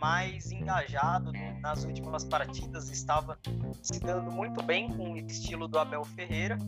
[0.00, 3.38] mais engajado nas últimas partidas, estava
[3.82, 6.58] se dando muito bem com o estilo do Abel Ferreira,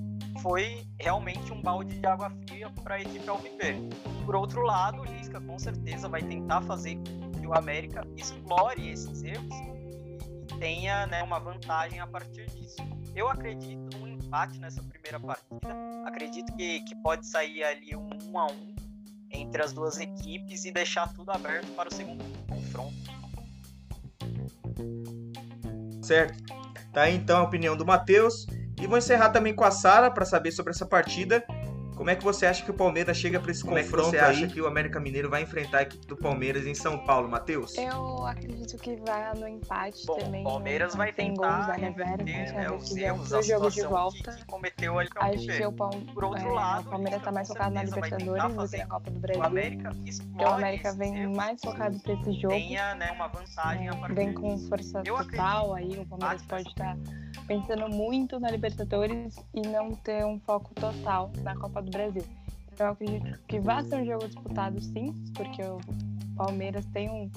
[0.40, 3.88] foi realmente um balde de água fria para a equipe Alviverde.
[4.24, 6.96] Por outro lado, o Lisca com certeza vai tentar fazer
[7.40, 12.76] que o América explore esses erros e tenha né, uma vantagem a partir disso.
[13.14, 15.74] Eu acredito num empate nessa primeira partida,
[16.04, 18.76] acredito que, que pode sair ali um 1 a 1
[19.30, 23.15] entre as duas equipes e deixar tudo aberto para o segundo confronto.
[26.06, 26.40] Certo.
[26.92, 28.46] Tá então a opinião do Matheus.
[28.80, 31.44] E vou encerrar também com a Sara para saber sobre essa partida
[31.96, 34.10] como é que você acha que o Palmeiras chega para esse Como confronto é que
[34.10, 34.44] você aí?
[34.44, 37.76] acha que o América Mineiro vai enfrentar a equipe do Palmeiras em São Paulo, Matheus?
[37.76, 40.42] Eu acredito que vai no empate Bom, também.
[40.42, 44.32] O Palmeiras vai tem tentar gols da reverter né, os erros, a jogo de volta.
[44.32, 45.72] Que, que cometeu ali Acho que o.
[45.72, 49.10] Por outro é, lado, o Palmeiras está mais focado na Libertadores do que na Copa
[49.10, 49.42] do Brasil.
[49.42, 49.90] O América,
[50.38, 52.48] o América vem mais focado para esse jogo.
[52.54, 56.94] Tenha né, uma vantagem é, a Vem com força total aí, o Palmeiras pode estar
[56.94, 56.98] tá
[57.46, 62.24] pensando muito na Libertadores e não ter um foco total na Copa do Brasil.
[62.78, 65.78] Eu acredito que vai ser um jogo disputado sim, porque o
[66.36, 67.30] Palmeiras tem um,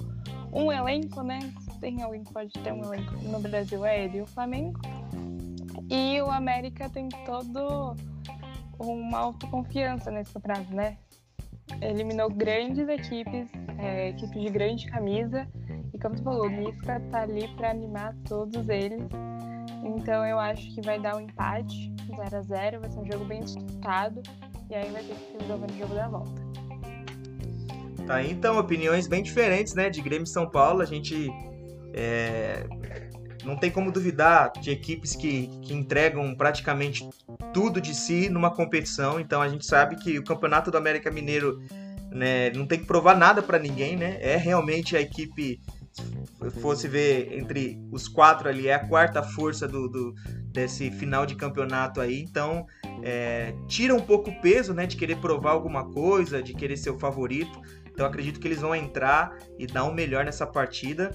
[0.52, 1.40] um elenco, né?
[1.80, 4.80] Tem alguém que pode ter um elenco no Brasil, é ele e o Flamengo.
[5.90, 7.96] E o América tem todo
[8.78, 10.98] uma autoconfiança nesse campeonato, né?
[11.82, 15.48] Eliminou grandes equipes, é, equipes de grande camisa.
[15.94, 19.04] E como tu falou, o Lisca tá ali para animar todos eles.
[19.84, 23.26] Então eu acho que vai dar um empate, 0 a 0 vai ser um jogo
[23.26, 24.22] bem disputado.
[24.70, 26.50] E aí vai ter que se resolver no jogo da volta.
[28.06, 29.90] Tá, então, opiniões bem diferentes, né?
[29.90, 30.82] De Grêmio e São Paulo.
[30.82, 31.30] A gente
[31.94, 32.66] é,
[33.44, 37.08] não tem como duvidar de equipes que, que entregam praticamente
[37.54, 39.20] tudo de si numa competição.
[39.20, 41.62] Então a gente sabe que o Campeonato do América Mineiro
[42.12, 44.18] né, não tem que provar nada para ninguém, né?
[44.22, 45.60] É realmente a equipe
[46.62, 50.14] fosse ver entre os quatro ali, é a quarta força do, do
[50.46, 52.22] desse final de campeonato aí.
[52.22, 52.66] Então,
[53.04, 56.90] é, tira um pouco o peso, né, de querer provar alguma coisa, de querer ser
[56.90, 57.62] o favorito.
[57.88, 61.12] Então, acredito que eles vão entrar e dar o um melhor nessa partida.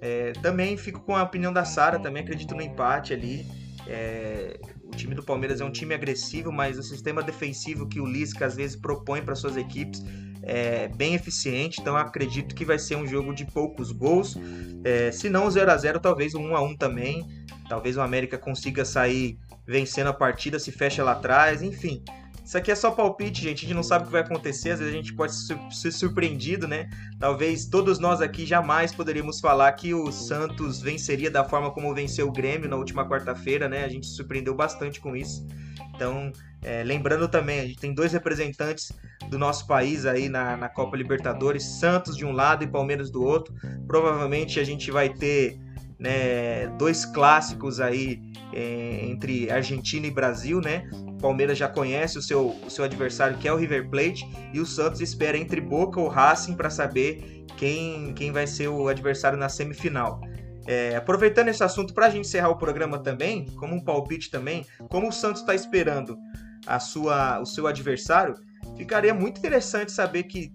[0.00, 3.46] É, também fico com a opinião da Sara, também acredito no empate ali.
[3.86, 8.06] É, o time do Palmeiras é um time agressivo, mas o sistema defensivo que o
[8.06, 10.02] Lisca às vezes propõe para suas equipes
[10.42, 14.36] é bem eficiente, então acredito que vai ser um jogo de poucos gols.
[14.84, 17.26] É, se não 0 a 0 talvez um 1 a 1 também.
[17.68, 22.00] Talvez o América consiga sair vencendo a partida, se fecha lá atrás, enfim.
[22.46, 23.58] Isso aqui é só palpite, gente.
[23.58, 24.70] A gente não sabe o que vai acontecer.
[24.70, 26.88] Às vezes a gente pode ser surpreendido, né?
[27.18, 32.28] Talvez todos nós aqui jamais poderíamos falar que o Santos venceria da forma como venceu
[32.28, 33.84] o Grêmio na última quarta-feira, né?
[33.84, 35.44] A gente se surpreendeu bastante com isso.
[35.92, 36.30] Então,
[36.62, 38.92] é, lembrando também, a gente tem dois representantes
[39.28, 43.24] do nosso país aí na, na Copa Libertadores, Santos de um lado e Palmeiras do
[43.24, 43.52] outro.
[43.88, 45.58] Provavelmente a gente vai ter
[45.98, 48.20] né, dois clássicos aí
[48.52, 50.88] é, entre Argentina e Brasil, né?
[51.20, 54.66] Palmeiras já conhece o seu, o seu adversário, que é o River Plate, e o
[54.66, 59.48] Santos espera entre Boca ou Racing para saber quem, quem vai ser o adversário na
[59.48, 60.20] semifinal.
[60.66, 64.66] É, aproveitando esse assunto para a gente encerrar o programa também, como um palpite também,
[64.88, 66.18] como o Santos está esperando
[66.66, 68.34] a sua, o seu adversário,
[68.76, 70.52] ficaria muito interessante saber que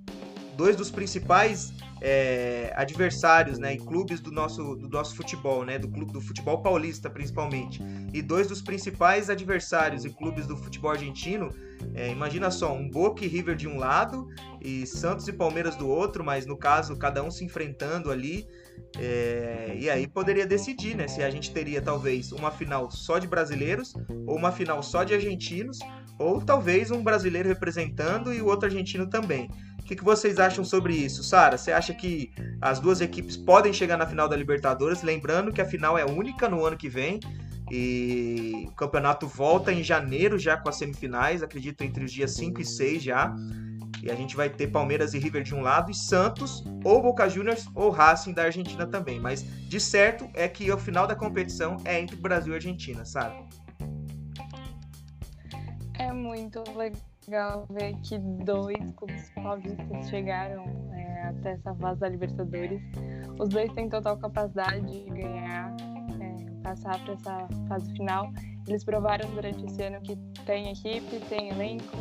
[0.58, 5.88] dois dos principais é, adversários, né, e clubes do nosso, do nosso futebol, né, do
[5.88, 7.80] clube do futebol paulista principalmente,
[8.12, 11.54] e dois dos principais adversários e clubes do futebol argentino,
[11.94, 14.28] é, imagina só, um Boca e River de um lado
[14.60, 18.48] e Santos e Palmeiras do outro, mas no caso cada um se enfrentando ali,
[18.98, 23.28] é, e aí poderia decidir, né, se a gente teria talvez uma final só de
[23.28, 23.94] brasileiros
[24.26, 25.78] ou uma final só de argentinos,
[26.20, 29.50] ou talvez um brasileiro representando e o outro argentino também.
[29.82, 31.24] O que, que vocês acham sobre isso?
[31.24, 35.04] Sara, você acha que as duas equipes podem chegar na final da Libertadores?
[35.04, 37.20] Lembrando que a final é única no ano que vem.
[37.70, 42.62] E o campeonato volta em janeiro já com as semifinais, acredito entre os dias 5
[42.62, 43.36] e 6 já.
[44.04, 47.30] E a gente vai ter Palmeiras e River de um lado e Santos, ou Boca
[47.30, 49.20] Juniors, ou Racing da Argentina também.
[49.20, 53.36] Mas de certo é que o final da competição é entre Brasil e Argentina, sabe?
[55.98, 60.64] É muito legal legal ver que dois clubes paulistas chegaram
[60.94, 62.82] é, até essa fase da Libertadores.
[63.40, 65.76] Os dois têm total capacidade de ganhar,
[66.20, 68.32] é, passar para essa fase final.
[68.68, 70.16] Eles provaram durante esse ano que
[70.46, 71.98] tem equipe, tem elenco.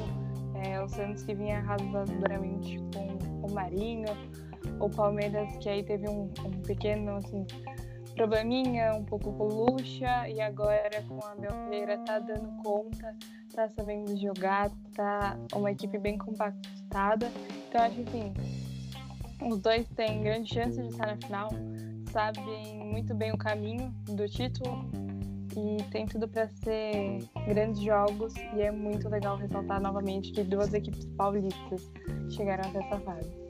[0.62, 4.08] É, o Santos que vinha razoavelmente com o Marinho,
[4.78, 7.46] o Palmeiras que aí teve um, um pequeno assim,
[8.14, 13.16] probleminha, um pouco com o Lucha, e agora com a Abel Ferreira tá dando conta,
[13.52, 17.30] tá sabendo jogar, tá uma equipe bem compactada.
[17.68, 18.34] Então acho que assim,
[19.48, 21.50] os dois têm grande chance de estar na final,
[22.12, 24.88] sabem muito bem o caminho do título
[25.56, 30.72] e tem tudo para ser grandes jogos e é muito legal ressaltar novamente que duas
[30.72, 31.90] equipes paulistas
[32.30, 33.49] chegaram até essa fase.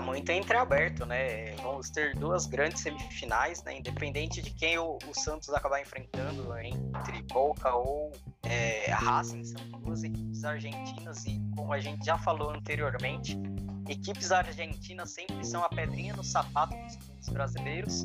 [0.00, 1.52] Tá muito entreaberto, né?
[1.56, 3.78] Vamos ter duas grandes semifinais, né?
[3.78, 8.10] Independente de quem o, o Santos acabar enfrentando entre Boca ou
[8.42, 13.38] é, Racing, são duas equipes argentinas e, como a gente já falou anteriormente,
[13.88, 18.02] equipes argentinas sempre são a pedrinha no sapato dos clubes brasileiros.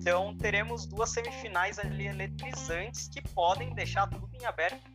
[0.00, 4.90] Então, teremos duas semifinais ali eletrizantes que podem deixar tudo em aberto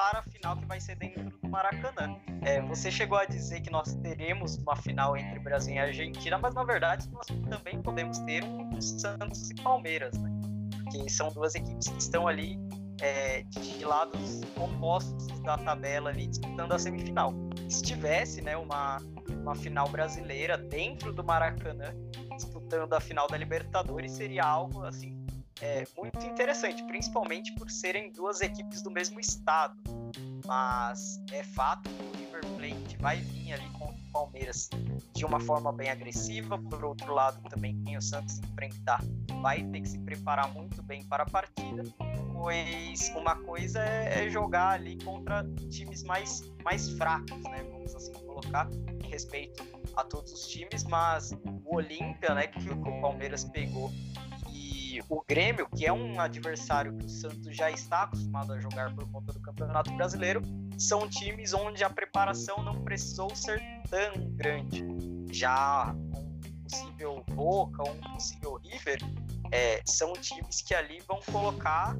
[0.00, 2.16] para a final que vai ser dentro do Maracanã.
[2.40, 6.54] É, você chegou a dizer que nós teremos uma final entre Brasil e Argentina, mas
[6.54, 10.30] na verdade nós também podemos ter um Santos e Palmeiras, né?
[10.72, 12.58] Porque são duas equipes que estão ali
[13.02, 17.34] é, de lados opostos da tabela ali disputando a semifinal.
[17.68, 18.96] Se tivesse né, uma,
[19.42, 21.94] uma final brasileira dentro do Maracanã
[22.36, 25.19] disputando a final da Libertadores seria algo assim
[25.60, 29.76] é, muito interessante, principalmente por serem duas equipes do mesmo estado.
[30.46, 34.68] Mas é fato que o River Plate vai vir ali com o Palmeiras
[35.14, 36.58] de uma forma bem agressiva.
[36.58, 39.00] Por outro lado, também quem o Santos enfrentar
[39.42, 41.82] vai ter que se preparar muito bem para a partida,
[42.32, 47.64] pois uma coisa é, é jogar ali contra times mais, mais fracos, né?
[47.70, 48.68] Vamos assim colocar,
[49.04, 49.64] em respeito
[49.96, 51.32] a todos os times, mas
[51.64, 53.90] o Olímpia, né, que o Palmeiras pegou
[55.08, 59.10] o Grêmio, que é um adversário que o Santos já está acostumado a jogar por
[59.10, 60.42] conta do Campeonato Brasileiro,
[60.78, 64.84] são times onde a preparação não precisou ser tão grande.
[65.32, 68.98] Já um possível Boca um possível River
[69.52, 71.96] é, são times que ali vão colocar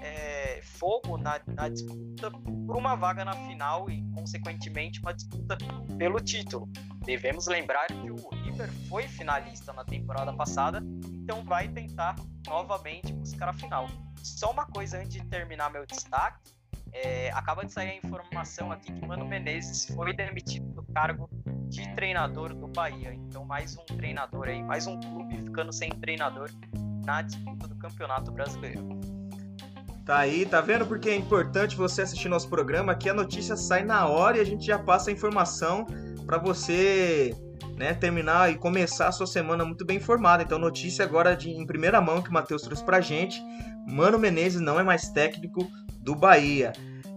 [0.00, 5.56] é, fogo na, na, disputa por uma vaga na final e, consequentemente, uma disputa
[5.98, 6.68] pelo título.
[7.04, 10.82] Devemos lembrar que o River foi finalista na temporada passada,
[11.12, 13.86] então vai tentar novamente buscar a final.
[14.22, 16.56] Só uma coisa antes de terminar meu destaque.
[16.92, 21.28] É, acaba de sair a informação aqui que Mano Menezes foi demitido do cargo
[21.68, 23.12] de treinador do Bahia.
[23.12, 26.48] Então, mais um treinador aí, mais um clube ficando sem treinador
[27.04, 28.88] na disputa do Campeonato Brasileiro.
[30.06, 32.92] Tá aí, tá vendo porque é importante você assistir nosso programa?
[32.92, 35.84] Aqui a notícia sai na hora e a gente já passa a informação
[36.24, 37.36] para você
[37.76, 40.42] né, terminar e começar a sua semana muito bem informado.
[40.42, 43.40] Então, notícia agora de, em primeira mão que o Matheus trouxe pra gente.
[43.86, 45.70] Mano Menezes não é mais técnico
[46.00, 46.72] do Bahia.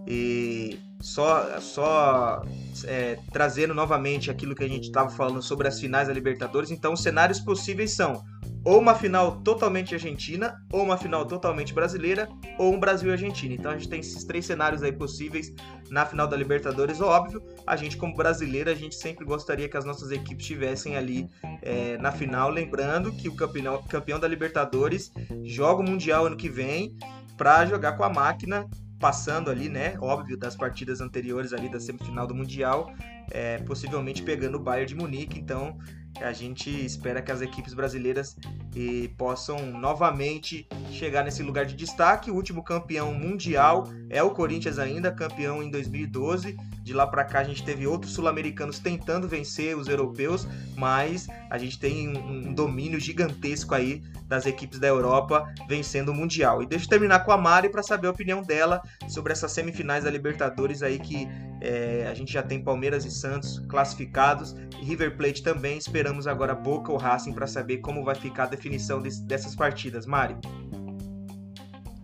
[0.06, 2.44] E só, só
[2.86, 6.72] é, trazendo novamente aquilo que a gente estava falando sobre as finais da Libertadores.
[6.72, 8.24] Então, os cenários possíveis são
[8.64, 13.54] ou uma final totalmente argentina, ou uma final totalmente brasileira, ou um Brasil e Argentina.
[13.54, 15.54] Então a gente tem esses três cenários aí possíveis
[15.90, 17.02] na final da Libertadores.
[17.02, 21.30] Óbvio, a gente como brasileiro, a gente sempre gostaria que as nossas equipes estivessem ali
[21.62, 22.50] é, na final.
[22.50, 25.12] Lembrando que o campeão, campeão da Libertadores
[25.44, 26.98] joga o Mundial ano que vem
[27.38, 28.68] para jogar com a máquina
[29.00, 29.96] passando ali, né?
[30.02, 32.94] Óbvio, das partidas anteriores ali da semifinal do Mundial,
[33.32, 35.40] é, possivelmente pegando o Bayern de Munique.
[35.40, 35.78] Então,
[36.22, 38.36] a gente espera que as equipes brasileiras
[38.76, 42.32] e, possam novamente chegar nesse lugar de destaque.
[42.32, 46.58] O último campeão mundial é o Corinthians ainda, campeão em 2012.
[46.82, 51.58] De lá para cá a gente teve outros sul-americanos tentando vencer os europeus, mas a
[51.58, 56.62] gente tem um, um domínio gigantesco aí das equipes da Europa vencendo o mundial.
[56.62, 60.04] E deixa eu terminar com a Mari para saber a opinião dela sobre essas semifinais
[60.04, 61.28] da Libertadores aí que
[61.60, 65.78] é, a gente já tem Palmeiras e Santos classificados e River Plate também.
[65.78, 70.06] Esperamos agora Boca ou Racing para saber como vai ficar a definição desse, dessas partidas.
[70.06, 70.38] Mari.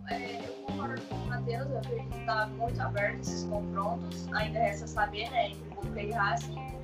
[0.08, 4.28] É, eu concordo com o Matheus, eu acredito que está muito aberto esses confrontos.
[4.32, 6.76] Ainda resta saber, né, entre Boca e Racing.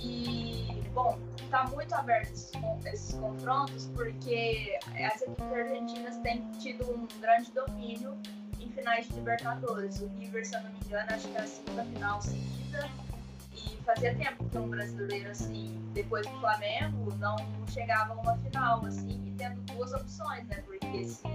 [0.00, 2.32] E, bom, está muito aberto
[2.86, 8.16] esses, confrontos porque as equipes argentinas têm tido um grande domínio
[8.58, 10.00] em finais de Libertadores.
[10.00, 12.90] O River, se eu não me engano, acho que é a segunda final seguida.
[13.52, 17.36] E fazia tempo que um brasileiro, assim, depois do Flamengo, não
[17.68, 20.62] chegava a uma final, assim, e tendo duas opções, né?
[20.64, 21.26] Porque se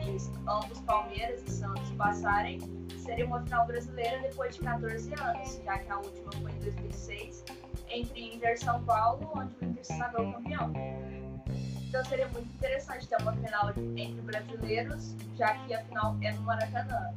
[0.48, 2.60] ambos Palmeiras e Santos passarem,
[2.98, 7.61] seria uma final brasileira depois de 14 anos, já que a última foi em 2006
[7.92, 10.74] entre Inter e São Paulo, onde o Inter se sagrou campeão.
[11.88, 16.42] Então seria muito interessante ter uma final entre brasileiros, já que a final é no
[16.42, 17.14] Maracanã.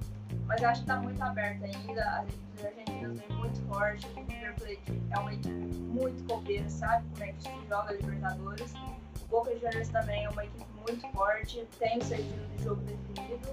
[0.47, 4.25] Mas eu acho que está muito aberto ainda, as equipes argentinas vêm muito forte, o
[4.25, 8.75] River Plate é uma equipe muito copeira, sabe como é que se joga Libertadores.
[9.23, 13.49] O Boca Juniors também é uma equipe muito forte, tem o seu de jogo definido.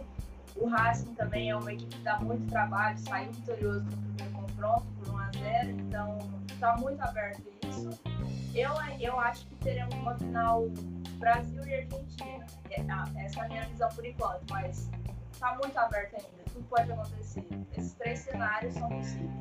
[0.55, 4.85] O Racing também é uma equipe que dá muito trabalho, saiu vitorioso no primeiro confronto
[4.99, 7.89] por 1 a 0 então está muito aberto isso.
[8.53, 10.67] Eu, eu acho que teremos uma final
[11.17, 12.45] Brasil e Argentina.
[12.69, 14.89] É, essa é a minha visão por enquanto, mas
[15.31, 16.43] está muito aberto ainda.
[16.53, 17.45] Tudo pode acontecer.
[17.77, 19.31] Esses três cenários são possíveis.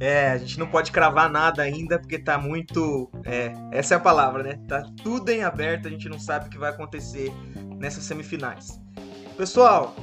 [0.00, 3.10] É, a gente não pode cravar nada ainda porque tá muito.
[3.24, 4.60] É, essa é a palavra, né?
[4.68, 7.32] Tá tudo em aberto, a gente não sabe o que vai acontecer
[7.76, 8.80] nessas semifinais.
[9.38, 9.94] Pessoal,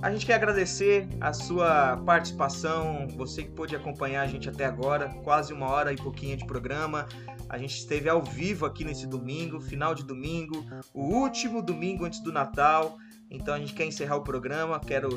[0.00, 5.08] a gente quer agradecer a sua participação, você que pôde acompanhar a gente até agora,
[5.24, 7.04] quase uma hora e pouquinho de programa.
[7.48, 10.64] A gente esteve ao vivo aqui nesse domingo, final de domingo,
[10.94, 12.96] o último domingo antes do Natal.
[13.28, 14.78] Então a gente quer encerrar o programa.
[14.78, 15.08] Quero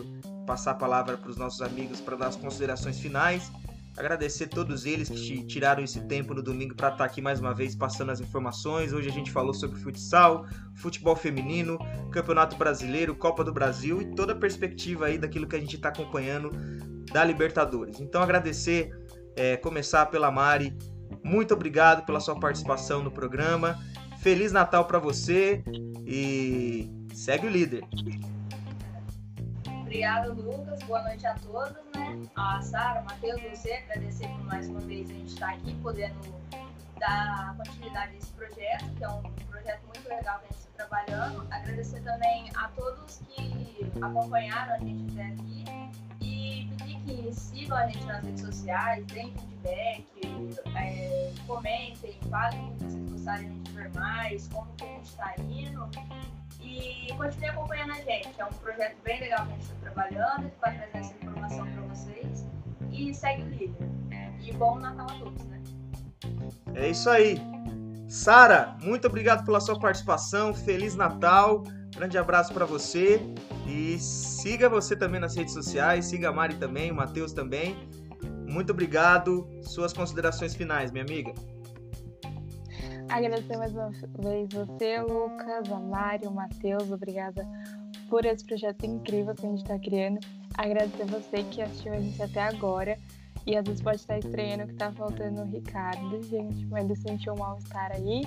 [0.47, 3.51] passar a palavra para os nossos amigos para dar as considerações finais
[3.97, 7.39] Agradecer a todos eles que tiraram esse tempo no domingo para estar tá aqui mais
[7.39, 8.93] uma vez passando as informações.
[8.93, 10.45] Hoje a gente falou sobre futsal,
[10.75, 11.79] futebol feminino,
[12.11, 15.89] Campeonato Brasileiro, Copa do Brasil e toda a perspectiva aí daquilo que a gente está
[15.89, 16.51] acompanhando
[17.11, 17.99] da Libertadores.
[17.99, 18.91] Então agradecer,
[19.35, 20.77] é, começar pela Mari.
[21.23, 23.79] Muito obrigado pela sua participação no programa.
[24.19, 25.63] Feliz Natal para você
[26.05, 27.83] e segue o líder.
[29.87, 30.83] Obrigada, Lucas.
[30.83, 32.21] Boa noite a todos, né?
[32.35, 36.35] A Sara, Matheus, você, agradecer por mais uma vez a gente estar aqui, podendo
[36.99, 40.85] dar continuidade a esse projeto, que é um projeto muito legal que a gente está
[40.85, 41.47] trabalhando.
[41.49, 45.63] Agradecer também a todos que acompanharam a gente até aqui
[46.19, 50.05] e pedir que sigam a gente nas redes sociais, deem feedback,
[50.75, 55.33] é, comentem, falem o que vocês gostariam de ver mais, como que a gente está
[55.39, 55.89] indo.
[56.61, 58.29] E continue acompanhando a gente.
[58.37, 61.65] É um projeto bem legal que a gente está trabalhando, que vai trazer essa informação
[61.71, 62.45] para vocês.
[62.91, 63.87] E segue o líder.
[64.41, 65.61] E bom Natal a todos, né?
[66.75, 67.37] É isso aí.
[68.07, 70.53] Sara, muito obrigado pela sua participação.
[70.53, 71.63] Feliz Natal.
[71.95, 73.21] Grande abraço para você.
[73.65, 76.05] E siga você também nas redes sociais.
[76.05, 77.75] Siga a Mari também, o Matheus também.
[78.47, 79.47] Muito obrigado.
[79.61, 81.33] Suas considerações finais, minha amiga.
[83.09, 83.89] Agradecer mais uma
[84.19, 87.47] vez você, Lucas, a Mário, o Matheus, obrigada
[88.09, 90.19] por esse projeto incrível que a gente está criando.
[90.57, 92.97] Agradecer você que assistiu a gente até agora.
[93.45, 97.33] E às vezes pode estar estranhando que tá faltando o Ricardo, gente, mas ele sentiu
[97.33, 98.23] um mal-estar aí,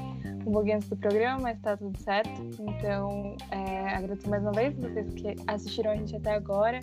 [0.47, 2.41] um pouquinho antes do programa, mas tá tudo certo.
[2.59, 6.81] Então, é, agradeço mais uma vez vocês que assistiram a gente até agora.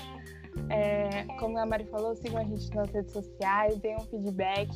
[0.69, 4.69] É, como a Mari falou, sigam a gente nas redes sociais, deem um feedback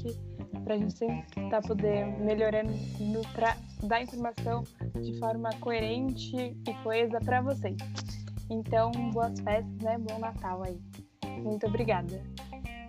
[0.64, 2.74] para a gente sempre estar poder melhorando
[3.34, 4.64] para dar informação
[5.02, 7.78] de forma coerente e coesa para vocês.
[8.50, 9.98] Então, boas festas, né?
[9.98, 10.80] Bom Natal aí.
[11.42, 12.22] Muito obrigada.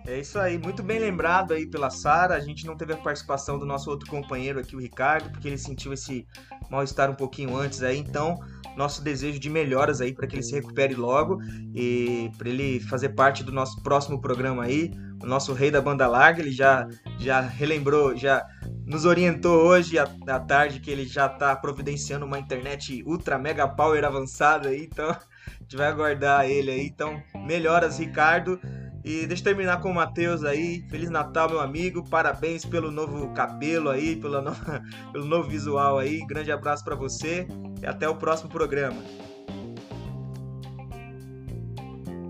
[0.05, 2.35] É isso aí, muito bem lembrado aí pela Sara.
[2.35, 5.57] A gente não teve a participação do nosso outro companheiro aqui, o Ricardo, porque ele
[5.57, 6.27] sentiu esse
[6.69, 7.97] mal-estar um pouquinho antes aí.
[7.99, 8.37] Então,
[8.75, 11.39] nosso desejo de melhoras aí para que ele se recupere logo
[11.73, 14.91] e para ele fazer parte do nosso próximo programa aí.
[15.23, 16.85] O nosso rei da banda larga, ele já,
[17.17, 18.45] já relembrou, já
[18.85, 23.65] nos orientou hoje à, à tarde que ele já está providenciando uma internet ultra mega
[23.65, 25.19] power avançada aí, então a
[25.61, 26.85] gente vai aguardar ele aí.
[26.85, 28.59] Então, melhoras, Ricardo.
[29.03, 30.85] E deixa eu terminar com o Matheus aí.
[30.89, 32.07] Feliz Natal, meu amigo.
[32.09, 34.41] Parabéns pelo novo cabelo aí, pela
[35.11, 36.25] pelo novo visual aí.
[36.25, 37.47] Grande abraço para você
[37.81, 39.01] e até o próximo programa.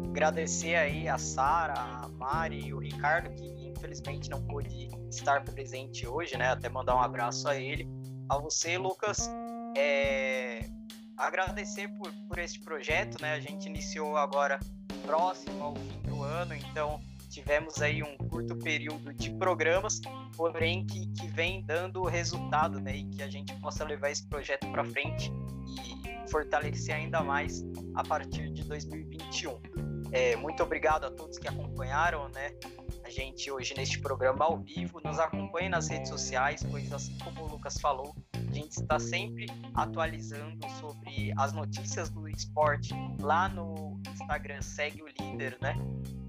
[0.09, 6.37] Agradecer aí a Sara, Mari e o Ricardo, que infelizmente não pôde estar presente hoje,
[6.37, 6.49] né?
[6.49, 7.85] Até mandar um abraço a ele.
[8.29, 9.29] A você, Lucas,
[9.75, 10.65] é...
[11.17, 13.33] agradecer por, por este projeto, né?
[13.33, 14.57] A gente iniciou agora
[15.05, 19.99] próximo ao fim do ano, então tivemos aí um curto período de programas,
[20.37, 22.95] porém que, que vem dando resultado, né?
[22.95, 25.29] E que a gente possa levar esse projeto para frente
[25.67, 29.92] e fortalecer ainda mais a partir de 2021.
[30.13, 32.51] É, muito obrigado a todos que acompanharam, né?
[33.03, 37.41] A gente hoje neste programa ao vivo, nos acompanhe nas redes sociais, pois assim como
[37.41, 38.15] o Lucas falou,
[38.53, 45.07] a gente está sempre atualizando sobre as notícias do esporte lá no Instagram, segue o
[45.07, 45.75] líder, né?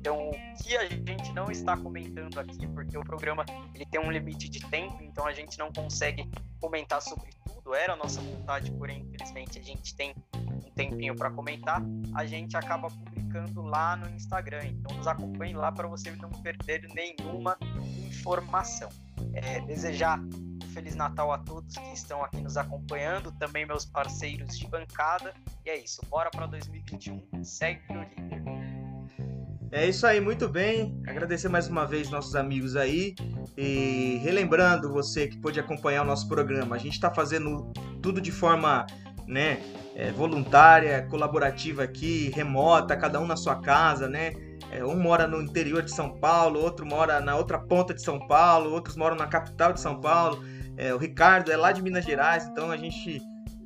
[0.01, 0.33] Então, o
[0.63, 3.45] que a gente não está comentando aqui, porque o programa
[3.75, 6.27] ele tem um limite de tempo, então a gente não consegue
[6.59, 7.75] comentar sobre tudo.
[7.75, 11.83] Era a nossa vontade, porém, infelizmente, a gente tem um tempinho para comentar.
[12.15, 14.65] A gente acaba publicando lá no Instagram.
[14.65, 17.59] Então, nos acompanhe lá para você não perder nenhuma
[18.09, 18.89] informação.
[19.35, 20.21] é, desejar
[20.75, 25.33] Feliz Natal a todos que estão aqui nos acompanhando, também meus parceiros de bancada.
[25.65, 27.45] E é isso, bora para 2021.
[27.45, 28.43] Segue o líder.
[29.71, 31.01] É isso aí, muito bem.
[31.07, 33.15] Agradecer mais uma vez nossos amigos aí.
[33.57, 37.73] E relembrando você que pôde acompanhar o nosso programa, a gente está fazendo
[38.03, 38.85] tudo de forma
[39.29, 39.63] né,
[39.95, 44.33] é, voluntária, colaborativa aqui, remota, cada um na sua casa, né?
[44.73, 48.19] É, um mora no interior de São Paulo, outro mora na outra ponta de São
[48.27, 50.43] Paulo, outros moram na capital de São Paulo.
[50.77, 53.21] É, o Ricardo é lá de Minas Gerais, então a gente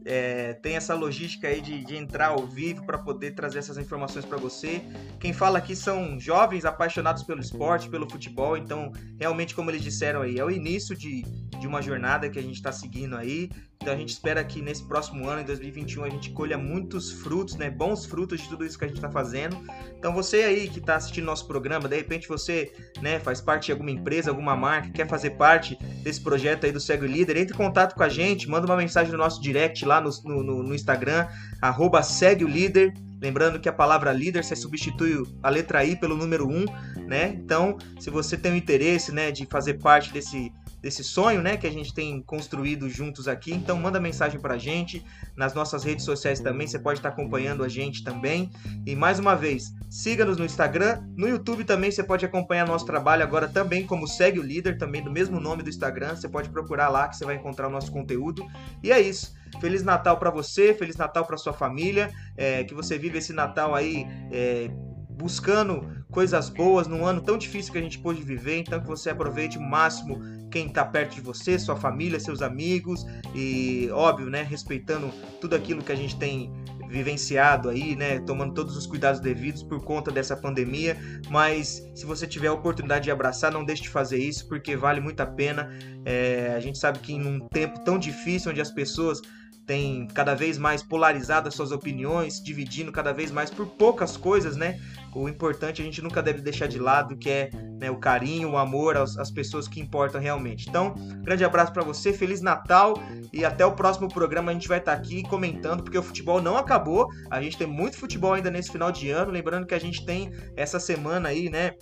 [0.04, 4.24] é, tem essa logística aí de, de entrar ao vivo para poder trazer essas informações
[4.24, 4.82] para você.
[5.20, 10.22] Quem fala aqui são jovens apaixonados pelo esporte, pelo futebol, então realmente, como eles disseram
[10.22, 11.22] aí, é o início de,
[11.60, 13.50] de uma jornada que a gente está seguindo aí.
[13.80, 17.54] Então a gente espera que nesse próximo ano, em 2021, a gente colha muitos frutos,
[17.54, 17.70] né?
[17.70, 19.56] Bons frutos de tudo isso que a gente está fazendo.
[19.96, 23.72] Então você aí que está assistindo nosso programa, de repente você né, faz parte de
[23.72, 27.56] alguma empresa, alguma marca, quer fazer parte desse projeto aí do Cego Líder, entre em
[27.56, 31.28] contato com a gente, manda uma mensagem no nosso direct lá no, no, no Instagram,
[31.62, 32.92] arroba Segue o Líder.
[33.20, 36.64] Lembrando que a palavra líder você substitui a letra I pelo número 1,
[37.06, 37.34] né?
[37.34, 41.66] Então, se você tem o interesse, né, de fazer parte desse desse sonho, né, que
[41.66, 43.52] a gente tem construído juntos aqui.
[43.52, 45.04] Então manda mensagem pra gente
[45.36, 48.50] nas nossas redes sociais também, você pode estar acompanhando a gente também.
[48.86, 53.22] E mais uma vez, siga-nos no Instagram, no YouTube também você pode acompanhar nosso trabalho
[53.22, 56.88] agora também como segue o líder, também do mesmo nome do Instagram, você pode procurar
[56.88, 58.46] lá que você vai encontrar o nosso conteúdo.
[58.82, 59.36] E é isso.
[59.60, 63.74] Feliz Natal para você, Feliz Natal para sua família, é, que você vive esse Natal
[63.74, 64.70] aí é,
[65.18, 68.60] buscando coisas boas num ano tão difícil que a gente pôde viver.
[68.60, 70.20] Então que você aproveite o máximo
[70.50, 73.04] quem está perto de você, sua família, seus amigos
[73.34, 76.50] e óbvio, né, respeitando tudo aquilo que a gente tem
[76.88, 80.96] vivenciado aí, né, tomando todos os cuidados devidos por conta dessa pandemia,
[81.28, 85.00] mas se você tiver a oportunidade de abraçar, não deixe de fazer isso, porque vale
[85.00, 85.70] muito a pena.
[86.04, 89.20] É, a gente sabe que em um tempo tão difícil, onde as pessoas
[89.68, 94.56] têm cada vez mais polarizado as suas opiniões, dividindo cada vez mais por poucas coisas,
[94.56, 94.80] né?
[95.14, 98.56] o importante a gente nunca deve deixar de lado, que é né, o carinho, o
[98.56, 100.68] amor às, às, pessoas que importam realmente.
[100.68, 102.94] Então, grande abraço para você, Feliz Natal
[103.32, 106.40] e até o próximo programa a gente vai estar tá aqui comentando, porque o futebol
[106.40, 109.80] não acabou, a gente tem muito futebol ainda nesse final de ano, lembrando que a
[109.80, 111.72] gente tem essa semana aí, né,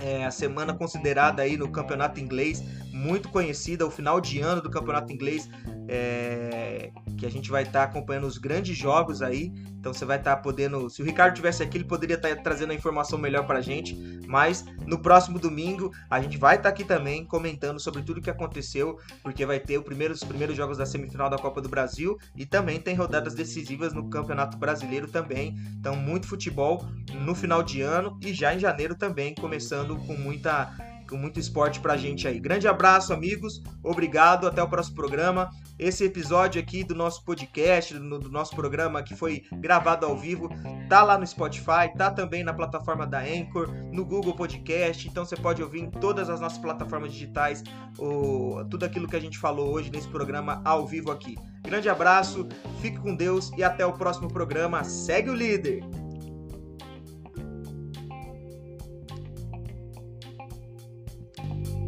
[0.00, 2.62] é a semana considerada aí no campeonato inglês,
[2.94, 5.50] muito conhecida, o final de ano do campeonato inglês,
[5.88, 9.52] é, que a gente vai estar tá acompanhando os grandes jogos aí.
[9.78, 10.88] Então você vai estar tá podendo.
[10.88, 13.62] Se o Ricardo tivesse aqui, ele poderia estar tá trazendo a informação melhor para a
[13.62, 13.94] gente.
[14.28, 18.22] Mas no próximo domingo a gente vai estar tá aqui também comentando sobre tudo o
[18.22, 22.16] que aconteceu, porque vai ter primeiro, os primeiros jogos da semifinal da Copa do Brasil
[22.36, 25.56] e também tem rodadas decisivas no Campeonato Brasileiro também.
[25.78, 30.72] Então muito futebol no final de ano e já em janeiro também, começando com muita
[31.08, 32.38] com muito esporte pra gente aí.
[32.38, 33.62] Grande abraço, amigos.
[33.82, 34.46] Obrigado.
[34.46, 35.50] Até o próximo programa.
[35.78, 40.48] Esse episódio aqui do nosso podcast, do, do nosso programa que foi gravado ao vivo,
[40.88, 45.08] tá lá no Spotify, tá também na plataforma da Anchor, no Google Podcast.
[45.08, 47.64] Então você pode ouvir em todas as nossas plataformas digitais
[47.98, 51.36] o, tudo aquilo que a gente falou hoje nesse programa ao vivo aqui.
[51.62, 52.46] Grande abraço,
[52.80, 54.84] fique com Deus e até o próximo programa.
[54.84, 56.03] Segue o líder!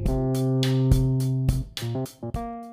[0.07, 0.37] Thank
[2.37, 2.66] you.